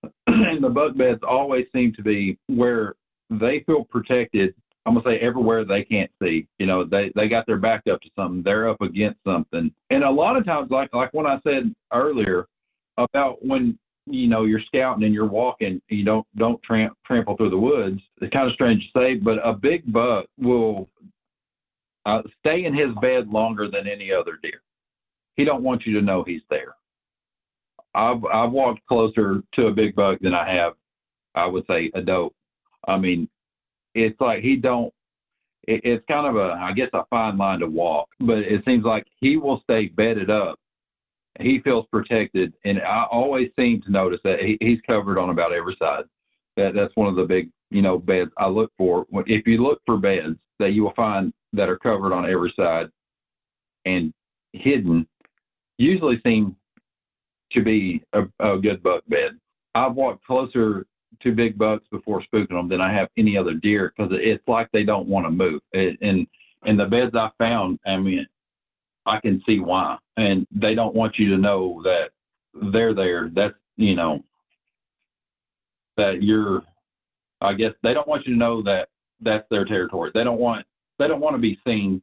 [0.26, 2.94] and the buck beds always seem to be where
[3.30, 4.54] they feel protected
[4.86, 6.46] I'm gonna say everywhere they can't see.
[6.58, 8.42] You know, they they got their back up to something.
[8.42, 9.72] They're up against something.
[9.90, 12.46] And a lot of times, like like when I said earlier
[12.96, 17.50] about when you know you're scouting and you're walking, you don't don't tramp, trample through
[17.50, 18.00] the woods.
[18.20, 20.88] It's kind of strange to say, but a big buck will
[22.06, 24.62] uh, stay in his bed longer than any other deer.
[25.34, 26.76] He don't want you to know he's there.
[27.92, 30.74] I've I've walked closer to a big buck than I have,
[31.34, 32.32] I would say, a doe.
[32.86, 33.28] I mean,
[33.94, 34.92] it's like he don't.
[35.66, 38.84] It, it's kind of a, I guess, a fine line to walk, but it seems
[38.84, 40.58] like he will stay bedded up.
[41.40, 45.52] He feels protected, and I always seem to notice that he, he's covered on about
[45.52, 46.04] every side.
[46.56, 49.06] That that's one of the big, you know, beds I look for.
[49.26, 52.86] If you look for beds that you will find that are covered on every side
[53.84, 54.12] and
[54.52, 55.06] hidden,
[55.78, 56.56] usually seem
[57.52, 59.38] to be a, a good buck bed.
[59.74, 60.86] I've walked closer
[61.22, 64.70] to big bucks before spooking them than I have any other deer because it's like
[64.72, 65.60] they don't want to move.
[65.72, 66.26] It, and
[66.64, 68.26] and the beds I found, I mean,
[69.06, 69.98] I can see why.
[70.16, 72.10] And they don't want you to know that
[72.72, 73.30] they're there.
[73.34, 74.24] That's you know
[75.96, 76.62] that you're.
[77.40, 78.88] I guess they don't want you to know that
[79.20, 80.10] that's their territory.
[80.14, 80.66] They don't want
[80.98, 82.02] they don't want to be seen.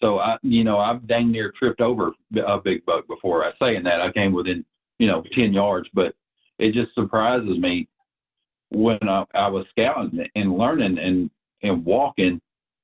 [0.00, 2.12] So I, you know, I've dang near tripped over
[2.46, 3.44] a big buck before.
[3.44, 4.64] I saying that I came within,
[4.98, 6.14] you know, ten yards, but
[6.58, 7.88] it just surprises me
[8.70, 11.30] when I, I was scouting and learning and
[11.62, 12.40] and walking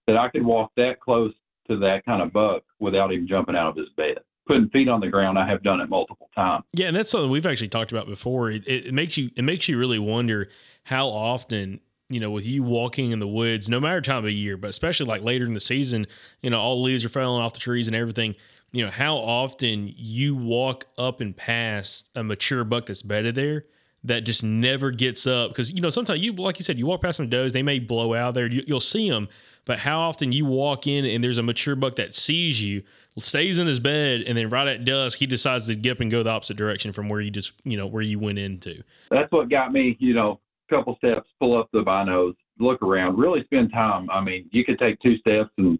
[0.07, 1.33] that I could walk that close
[1.69, 4.19] to that kind of buck without even jumping out of his bed.
[4.47, 6.65] Putting feet on the ground, I have done it multiple times.
[6.73, 8.51] Yeah, and that's something we've actually talked about before.
[8.51, 10.49] It, it, makes you it makes you really wonder
[10.85, 14.57] how often you know with you walking in the woods, no matter time of year,
[14.57, 16.07] but especially like later in the season,
[16.43, 18.37] you know all the leaves are falling off the trees and everything.
[18.71, 23.65] You know how often you walk up and past a mature buck that's bedded there
[24.07, 25.51] that just never gets up.
[25.51, 27.79] Because you know sometimes you like you said you walk past some does they may
[27.79, 28.47] blow out there.
[28.47, 29.29] You, will see them
[29.67, 32.83] but how often you walk in and there's a mature buck that sees you
[33.19, 36.11] stays in his bed and then right at dusk he decides to get up and
[36.11, 38.83] go the opposite direction from where you just you know where you went into.
[39.11, 40.41] That's what got me you know
[40.71, 44.09] a couple steps pull up the binos look around really spend time.
[44.11, 45.79] I mean you could take two steps and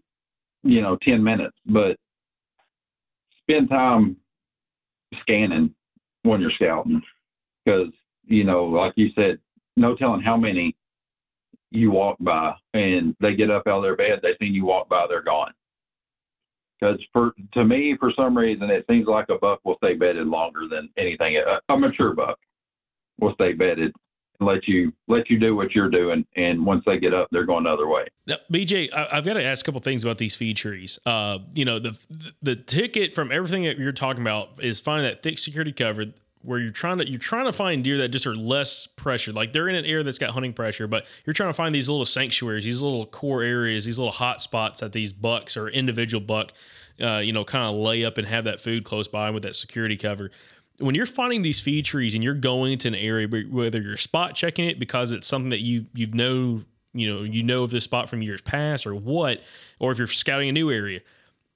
[0.63, 1.97] you know 10 minutes but
[3.41, 4.17] spend time
[5.21, 5.73] scanning
[6.23, 7.01] when you're scouting.
[7.65, 7.91] Because
[8.27, 9.39] you know, like you said,
[9.75, 10.75] no telling how many
[11.71, 14.89] you walk by and they get up out of their bed, they see you walk
[14.89, 15.53] by, they're gone.
[16.79, 20.27] Because for to me, for some reason, it seems like a buck will stay bedded
[20.27, 21.37] longer than anything.
[21.37, 22.37] A, a mature buck
[23.19, 23.93] will stay bedded
[24.39, 26.23] and let you let you do what you're doing.
[26.35, 28.05] And once they get up, they're going the other way.
[28.27, 30.99] Now, BJ, I, have got to ask a couple things about these feed trees.
[31.03, 31.97] Uh, you know, the
[32.43, 36.05] the ticket from everything that you're talking about is finding that thick security cover
[36.41, 39.35] where you're trying to you're trying to find deer that just are less pressured.
[39.35, 41.89] Like they're in an area that's got hunting pressure, but you're trying to find these
[41.89, 46.21] little sanctuaries, these little core areas, these little hot spots that these bucks or individual
[46.21, 46.53] buck,
[47.01, 49.55] uh, you know, kind of lay up and have that food close by with that
[49.55, 50.31] security cover.
[50.79, 54.35] When you're finding these feed trees and you're going to an area, whether you're spot
[54.35, 56.63] checking it because it's something that you you know
[56.93, 59.41] you know you know of this spot from years past or what,
[59.79, 61.01] or if you're scouting a new area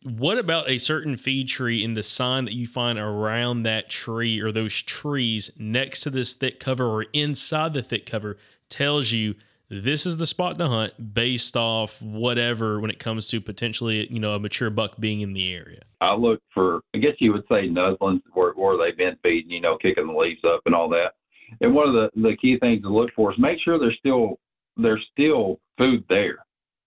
[0.03, 4.39] what about a certain feed tree in the sign that you find around that tree
[4.39, 8.37] or those trees next to this thick cover or inside the thick cover
[8.69, 9.35] tells you
[9.69, 14.19] this is the spot to hunt based off whatever when it comes to potentially you
[14.19, 15.81] know a mature buck being in the area?
[16.01, 19.61] I look for i guess you would say nuzzlings where, where they've been feeding you
[19.61, 21.13] know kicking the leaves up and all that.
[21.61, 24.39] And one of the the key things to look for is make sure there's still
[24.77, 26.39] there's still food there.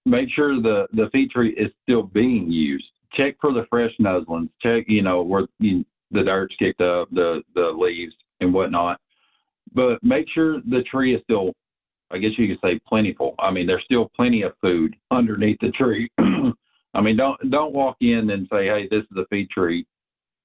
[0.05, 2.85] Make sure the the feed tree is still being used
[3.15, 4.51] check for the fresh nuzzlings.
[4.61, 9.01] Check, you know, where you, the dirt's kicked up, the the leaves and whatnot.
[9.73, 11.53] But make sure the tree is still,
[12.11, 13.35] I guess you could say, plentiful.
[13.39, 16.09] I mean, there's still plenty of food underneath the tree.
[16.19, 19.87] I mean, don't don't walk in and say, hey, this is a feed tree,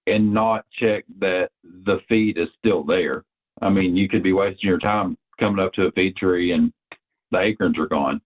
[0.08, 1.50] and not check that
[1.86, 3.24] the feed is still there.
[3.62, 6.72] I mean, you could be wasting your time coming up to a feed tree and
[7.32, 8.22] the acorns are gone.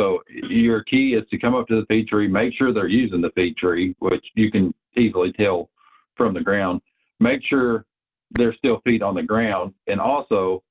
[0.00, 3.20] So your key is to come up to the feed tree, make sure they're using
[3.20, 5.68] the feed tree, which you can easily tell
[6.16, 6.80] from the ground.
[7.20, 7.84] Make sure
[8.30, 10.62] there's still feet on the ground, and also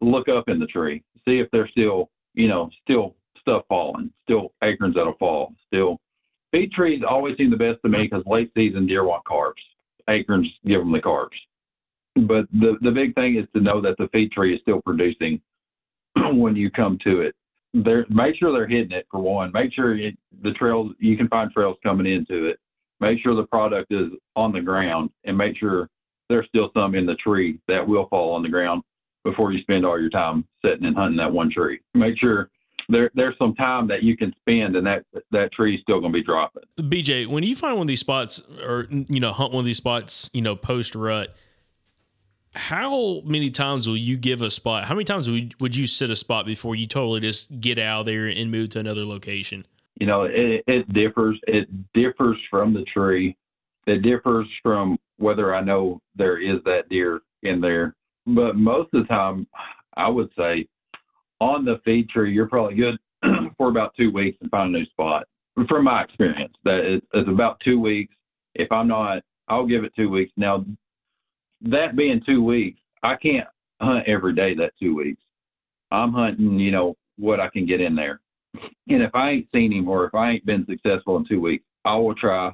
[0.00, 4.54] look up in the tree, see if there's still, you know, still stuff falling, still
[4.62, 6.00] acorns that'll fall, still.
[6.50, 9.60] Feed trees always seem the best to me because late season deer want carbs.
[10.08, 11.36] Acorns give them the carbs.
[12.14, 15.42] But the the big thing is to know that the feed tree is still producing
[16.16, 17.34] when you come to it
[17.74, 19.50] they're make sure they're hitting it for one.
[19.52, 22.58] Make sure it, the trails you can find trails coming into it.
[23.00, 25.90] Make sure the product is on the ground, and make sure
[26.28, 28.82] there's still some in the tree that will fall on the ground
[29.24, 31.80] before you spend all your time sitting and hunting that one tree.
[31.94, 32.50] Make sure
[32.88, 36.18] there there's some time that you can spend, and that that tree's still going to
[36.18, 36.62] be dropping.
[36.78, 39.78] BJ, when you find one of these spots or you know hunt one of these
[39.78, 41.34] spots, you know post rut,
[42.54, 44.84] how many times will you give a spot?
[44.84, 48.00] How many times would would you sit a spot before you totally just get out
[48.00, 49.66] of there and move to another location?
[50.00, 51.38] You know, it, it differs.
[51.46, 53.36] It differs from the tree.
[53.86, 57.94] It differs from whether I know there is that deer in there.
[58.26, 59.46] But most of the time,
[59.96, 60.66] I would say
[61.40, 62.98] on the feed tree, you're probably good
[63.58, 65.26] for about two weeks and find a new spot.
[65.68, 68.14] From my experience, that it, it's about two weeks.
[68.54, 70.32] If I'm not, I'll give it two weeks.
[70.36, 70.64] Now,
[71.64, 73.46] that being two weeks, I can't
[73.80, 75.20] hunt every day that two weeks.
[75.90, 78.20] I'm hunting, you know, what I can get in there.
[78.88, 81.64] And if I ain't seen him or if I ain't been successful in two weeks,
[81.84, 82.52] I will try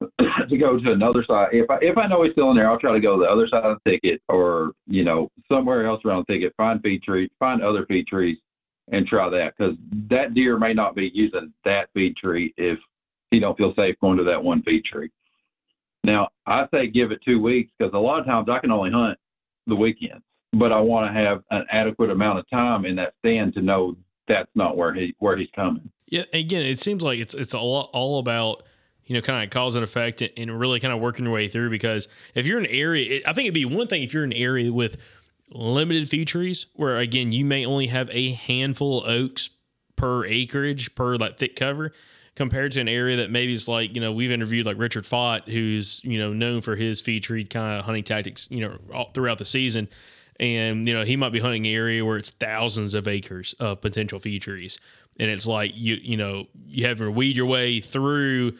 [0.48, 1.48] to go to another side.
[1.52, 3.30] If I if I know he's still in there, I'll try to go to the
[3.30, 6.54] other side of the thicket or you know somewhere else around the thicket.
[6.56, 8.38] Find feed trees, find other feed trees,
[8.92, 9.76] and try that because
[10.10, 12.78] that deer may not be using that feed tree if
[13.30, 15.10] he don't feel safe going to that one feed tree.
[16.04, 18.90] Now I say give it two weeks because a lot of times I can only
[18.92, 19.18] hunt
[19.66, 20.22] the weekends,
[20.52, 23.96] but I want to have an adequate amount of time in that stand to know
[24.28, 25.90] that's not where he where he's coming.
[26.06, 28.62] Yeah, again, it seems like it's it's all all about
[29.06, 31.70] you know kind of cause and effect and really kind of working your way through
[31.70, 34.32] because if you're in an area, I think it'd be one thing if you're in
[34.32, 34.98] an area with
[35.50, 39.50] limited feed trees where again you may only have a handful of oaks
[39.96, 41.92] per acreage per like thick cover
[42.36, 45.48] compared to an area that maybe is like you know we've interviewed like Richard Fott
[45.48, 49.10] who's you know known for his feed tree kind of hunting tactics you know all
[49.12, 49.88] throughout the season.
[50.40, 53.80] And you know he might be hunting an area where it's thousands of acres of
[53.80, 54.80] potential feed trees
[55.18, 58.54] and it's like you you know you have to weed your way through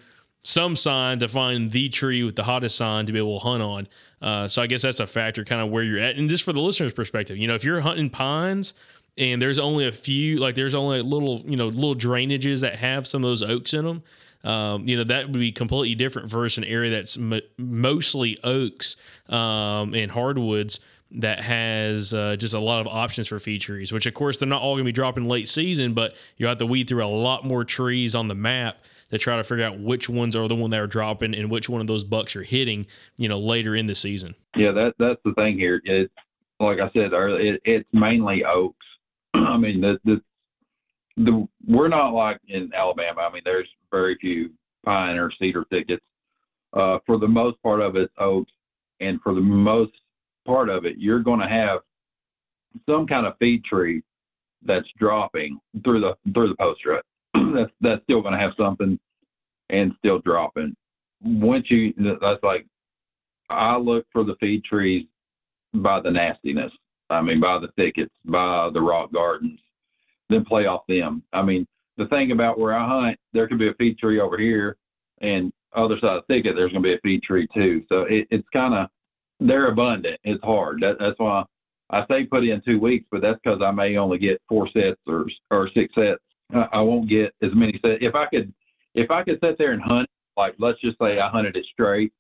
[0.44, 3.62] some sign to find the tree with the hottest sign to be able to hunt
[3.62, 3.88] on.
[4.20, 6.52] Uh, so I guess that's a factor, kind of where you're at, and just for
[6.52, 8.74] the listener's perspective, you know, if you're hunting pines
[9.16, 13.06] and there's only a few, like there's only little, you know, little drainages that have
[13.06, 14.02] some of those oaks in them.
[14.44, 18.96] Um, you know that would be completely different versus an area that's m- mostly oaks
[19.30, 20.80] um, and hardwoods
[21.12, 23.90] that has uh, just a lot of options for feed trees.
[23.90, 26.58] Which, of course, they're not all going to be dropping late season, but you have
[26.58, 28.78] to weed through a lot more trees on the map
[29.10, 31.68] to try to figure out which ones are the one that are dropping and which
[31.68, 32.86] one of those bucks are hitting,
[33.16, 34.34] you know, later in the season.
[34.56, 35.80] Yeah, that that's the thing here.
[35.84, 36.12] It's
[36.58, 38.84] like I said earlier, it, it's mainly oaks.
[39.48, 40.20] I mean, the, the
[41.16, 43.22] the we're not like in Alabama.
[43.22, 44.50] I mean, there's very few
[44.84, 46.04] pine or cedar thickets.
[46.72, 48.50] Uh, for the most part of it's oaks,
[49.00, 49.92] and for the most
[50.44, 51.80] part of it, you're going to have
[52.88, 54.02] some kind of feed tree
[54.64, 57.04] that's dropping through the through the post rut.
[57.54, 58.98] that's that's still going to have something
[59.70, 60.74] and still dropping.
[61.22, 62.66] Once you that's like
[63.50, 65.06] I look for the feed trees
[65.74, 66.72] by the nastiness.
[67.14, 69.58] I mean by the thickets, by the rock gardens,
[70.28, 71.22] then play off them.
[71.32, 71.66] I mean
[71.96, 74.76] the thing about where I hunt, there could be a feed tree over here,
[75.20, 77.82] and other side of the thicket there's going to be a feed tree too.
[77.88, 78.88] So it, it's kind of
[79.40, 80.18] they're abundant.
[80.24, 80.80] It's hard.
[80.80, 81.44] That, that's why
[81.90, 85.00] I say put in two weeks, but that's because I may only get four sets
[85.06, 86.20] or or six sets.
[86.52, 87.98] I, I won't get as many sets.
[88.00, 88.52] If I could,
[88.94, 92.12] if I could sit there and hunt, like let's just say I hunted it straight,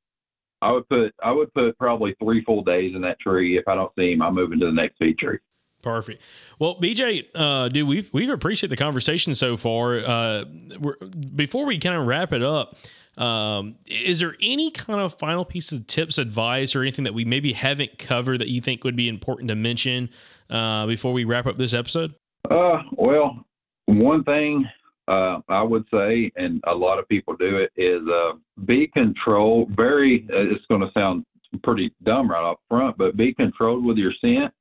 [0.64, 3.58] I would put I would put probably three full days in that tree.
[3.58, 5.38] If I don't see him, I'm moving to the next feed tree.
[5.82, 6.22] Perfect.
[6.58, 9.98] Well, BJ, uh, dude, we've we've appreciated the conversation so far.
[9.98, 10.44] Uh,
[10.80, 10.96] we're,
[11.36, 12.76] before we kind of wrap it up,
[13.18, 17.26] um, is there any kind of final piece of tips, advice, or anything that we
[17.26, 20.08] maybe haven't covered that you think would be important to mention
[20.48, 22.14] uh, before we wrap up this episode?
[22.50, 23.44] Uh, well,
[23.84, 24.66] one thing
[25.06, 28.32] uh, I would say, and a lot of people do it, is uh,
[28.64, 29.70] be controlled.
[29.76, 31.24] Very, uh, it's going to sound
[31.62, 34.52] pretty dumb right up front, but be controlled with your scent.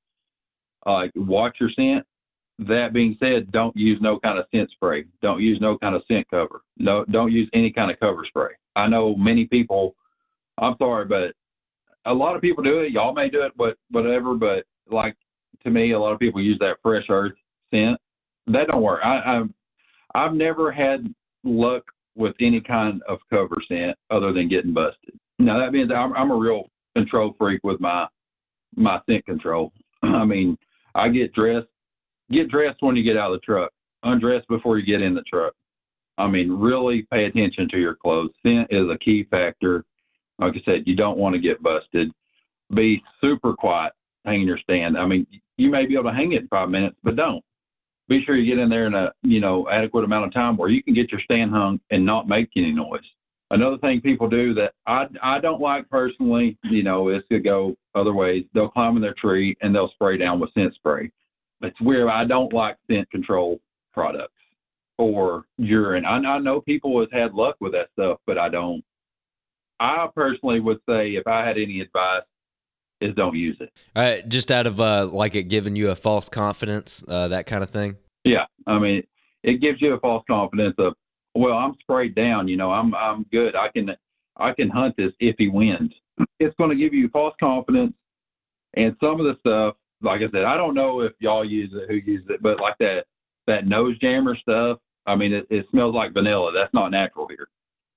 [0.85, 2.05] Like watch your scent.
[2.59, 5.05] That being said, don't use no kind of scent spray.
[5.21, 6.61] Don't use no kind of scent cover.
[6.77, 8.51] No, don't use any kind of cover spray.
[8.75, 9.95] I know many people.
[10.59, 11.33] I'm sorry, but
[12.05, 12.91] a lot of people do it.
[12.91, 14.35] Y'all may do it, but whatever.
[14.35, 15.15] But like
[15.63, 17.33] to me, a lot of people use that fresh earth
[17.73, 17.97] scent.
[18.47, 18.99] That don't work.
[19.03, 19.49] I, I've
[20.15, 21.13] I've never had
[21.43, 21.83] luck
[22.15, 25.17] with any kind of cover scent other than getting busted.
[25.39, 28.07] Now that means I'm, I'm a real control freak with my
[28.75, 29.73] my scent control.
[30.03, 30.57] I mean,
[30.95, 31.67] I get dressed
[32.31, 33.71] get dressed when you get out of the truck.
[34.03, 35.53] Undress before you get in the truck.
[36.17, 38.31] I mean, really pay attention to your clothes.
[38.43, 39.83] Scent is a key factor.
[40.39, 42.11] Like I said, you don't want to get busted.
[42.75, 43.93] Be super quiet
[44.25, 44.97] hanging your stand.
[44.97, 45.25] I mean,
[45.57, 47.43] you may be able to hang it in five minutes, but don't.
[48.09, 50.69] Be sure you get in there in a you know adequate amount of time where
[50.69, 53.01] you can get your stand hung and not make any noise.
[53.51, 57.75] Another thing people do that I I don't like personally, you know, is to go
[57.95, 58.45] other ways.
[58.53, 61.11] They'll climb in their tree and they'll spray down with scent spray
[61.63, 62.09] it's weird.
[62.09, 63.59] I don't like scent control
[63.93, 64.33] products
[64.97, 66.05] or urine.
[66.05, 68.83] I, I know people has had luck with that stuff, but I don't.
[69.79, 72.23] I personally would say if I had any advice,
[73.03, 73.71] is don't use it.
[73.95, 77.45] All right, just out of uh, like it giving you a false confidence, uh, that
[77.45, 77.97] kind of thing.
[78.23, 79.03] Yeah, I mean,
[79.43, 80.93] it gives you a false confidence of,
[81.35, 82.47] well, I'm sprayed down.
[82.47, 83.55] You know, I'm I'm good.
[83.55, 83.91] I can
[84.37, 85.91] I can hunt this if he wins.
[86.39, 87.93] It's going to give you false confidence,
[88.75, 91.89] and some of the stuff, like I said, I don't know if y'all use it,
[91.89, 93.05] who uses it, but like that
[93.47, 94.79] that nose jammer stuff.
[95.05, 96.51] I mean, it, it smells like vanilla.
[96.53, 97.49] That's not natural here.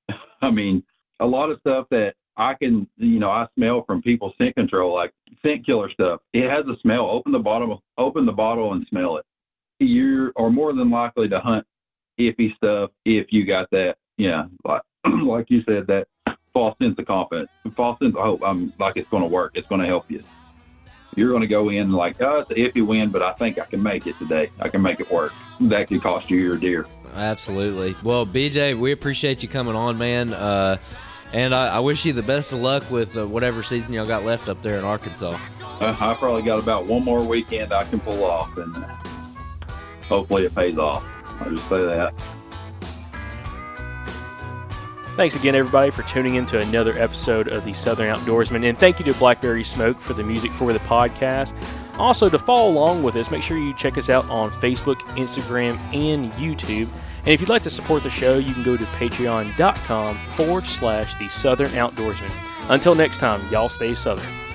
[0.42, 0.82] I mean,
[1.20, 4.94] a lot of stuff that I can, you know, I smell from people's scent control,
[4.94, 6.20] like scent killer stuff.
[6.32, 7.06] It has a smell.
[7.10, 9.24] Open the bottle, open the bottle and smell it.
[9.78, 11.66] You are more than likely to hunt
[12.18, 14.82] iffy stuff if you got that, yeah, like
[15.24, 16.08] like you said, that
[16.52, 18.42] false sense of confidence, false sense of hope.
[18.44, 19.52] I'm like it's going to work.
[19.54, 20.22] It's going to help you.
[21.14, 23.64] You're going to go in like, oh, it's an iffy win, but I think I
[23.64, 24.50] can make it today.
[24.60, 25.32] I can make it work.
[25.62, 26.86] That could cost you your deer.
[27.14, 27.96] Absolutely.
[28.02, 30.34] Well, BJ, we appreciate you coming on, man.
[30.34, 30.76] Uh,
[31.32, 34.24] and I, I wish you the best of luck with uh, whatever season y'all got
[34.24, 35.38] left up there in Arkansas.
[35.60, 38.74] Uh, I probably got about one more weekend I can pull off, and
[40.04, 41.04] hopefully it pays off.
[41.42, 42.14] I'll just say that.
[45.16, 48.68] Thanks again, everybody, for tuning in to another episode of the Southern Outdoorsman.
[48.68, 51.54] And thank you to Blackberry Smoke for the music for the podcast.
[51.98, 55.78] Also, to follow along with us, make sure you check us out on Facebook, Instagram,
[55.94, 56.88] and YouTube.
[57.26, 61.16] And if you'd like to support the show, you can go to patreon.com forward slash
[61.16, 62.30] the Southern Outdoorsman.
[62.68, 64.45] Until next time, y'all stay Southern.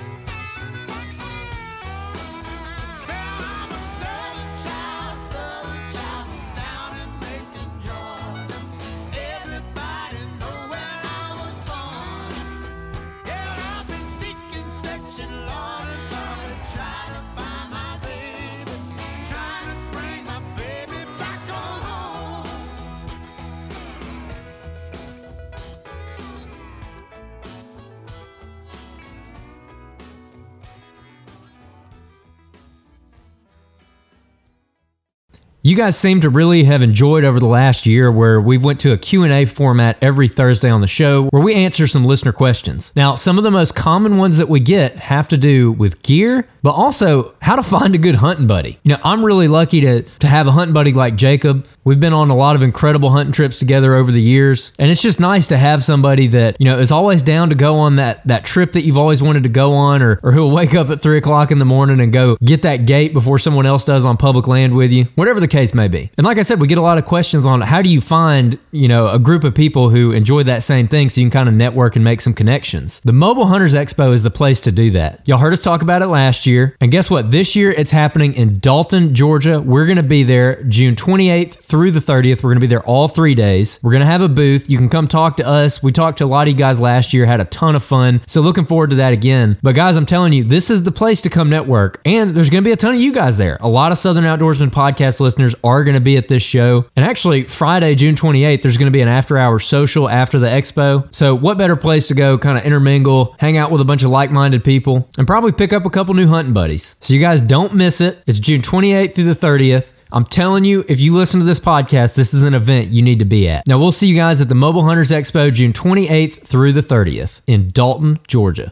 [35.72, 38.92] You guys seem to really have enjoyed over the last year where we've went to
[38.92, 42.92] a Q&A format every Thursday on the show where we answer some listener questions.
[42.94, 46.46] Now, some of the most common ones that we get have to do with gear,
[46.62, 48.78] but also how to find a good hunting buddy.
[48.82, 51.66] You know, I'm really lucky to to have a hunting buddy like Jacob.
[51.84, 55.02] We've been on a lot of incredible hunting trips together over the years, and it's
[55.02, 58.26] just nice to have somebody that you know is always down to go on that
[58.26, 61.00] that trip that you've always wanted to go on, or or who'll wake up at
[61.00, 64.16] three o'clock in the morning and go get that gate before someone else does on
[64.16, 66.10] public land with you, whatever the case may be.
[66.16, 68.58] And like I said, we get a lot of questions on how do you find
[68.70, 71.48] you know a group of people who enjoy that same thing, so you can kind
[71.48, 73.00] of network and make some connections.
[73.04, 75.26] The Mobile Hunters Expo is the place to do that.
[75.26, 77.30] Y'all heard us talk about it last year, and guess what?
[77.30, 79.60] This year it's happening in Dalton, Georgia.
[79.60, 82.42] We're going to be there June 28th through the 30th.
[82.42, 83.78] We're going to be there all three days.
[83.82, 84.68] We're going to have a booth.
[84.68, 85.82] You can come talk to us.
[85.82, 88.20] We talked to a lot of you guys last year, had a ton of fun.
[88.26, 89.58] So looking forward to that again.
[89.62, 92.00] But guys, I'm telling you, this is the place to come network.
[92.04, 93.58] And there's going to be a ton of you guys there.
[93.60, 96.86] A lot of Southern Outdoorsman podcast listeners are going to be at this show.
[96.96, 100.46] And actually, Friday, June 28th, there's going to be an after hour social after the
[100.46, 101.12] expo.
[101.14, 104.10] So what better place to go kind of intermingle, hang out with a bunch of
[104.10, 106.96] like minded people, and probably pick up a couple new hunting buddies.
[107.00, 108.20] So you guys don't miss it.
[108.26, 109.92] It's June 28th through the 30th.
[110.14, 113.20] I'm telling you, if you listen to this podcast, this is an event you need
[113.20, 113.66] to be at.
[113.66, 117.40] Now, we'll see you guys at the Mobile Hunters Expo June 28th through the 30th
[117.46, 118.70] in Dalton, Georgia.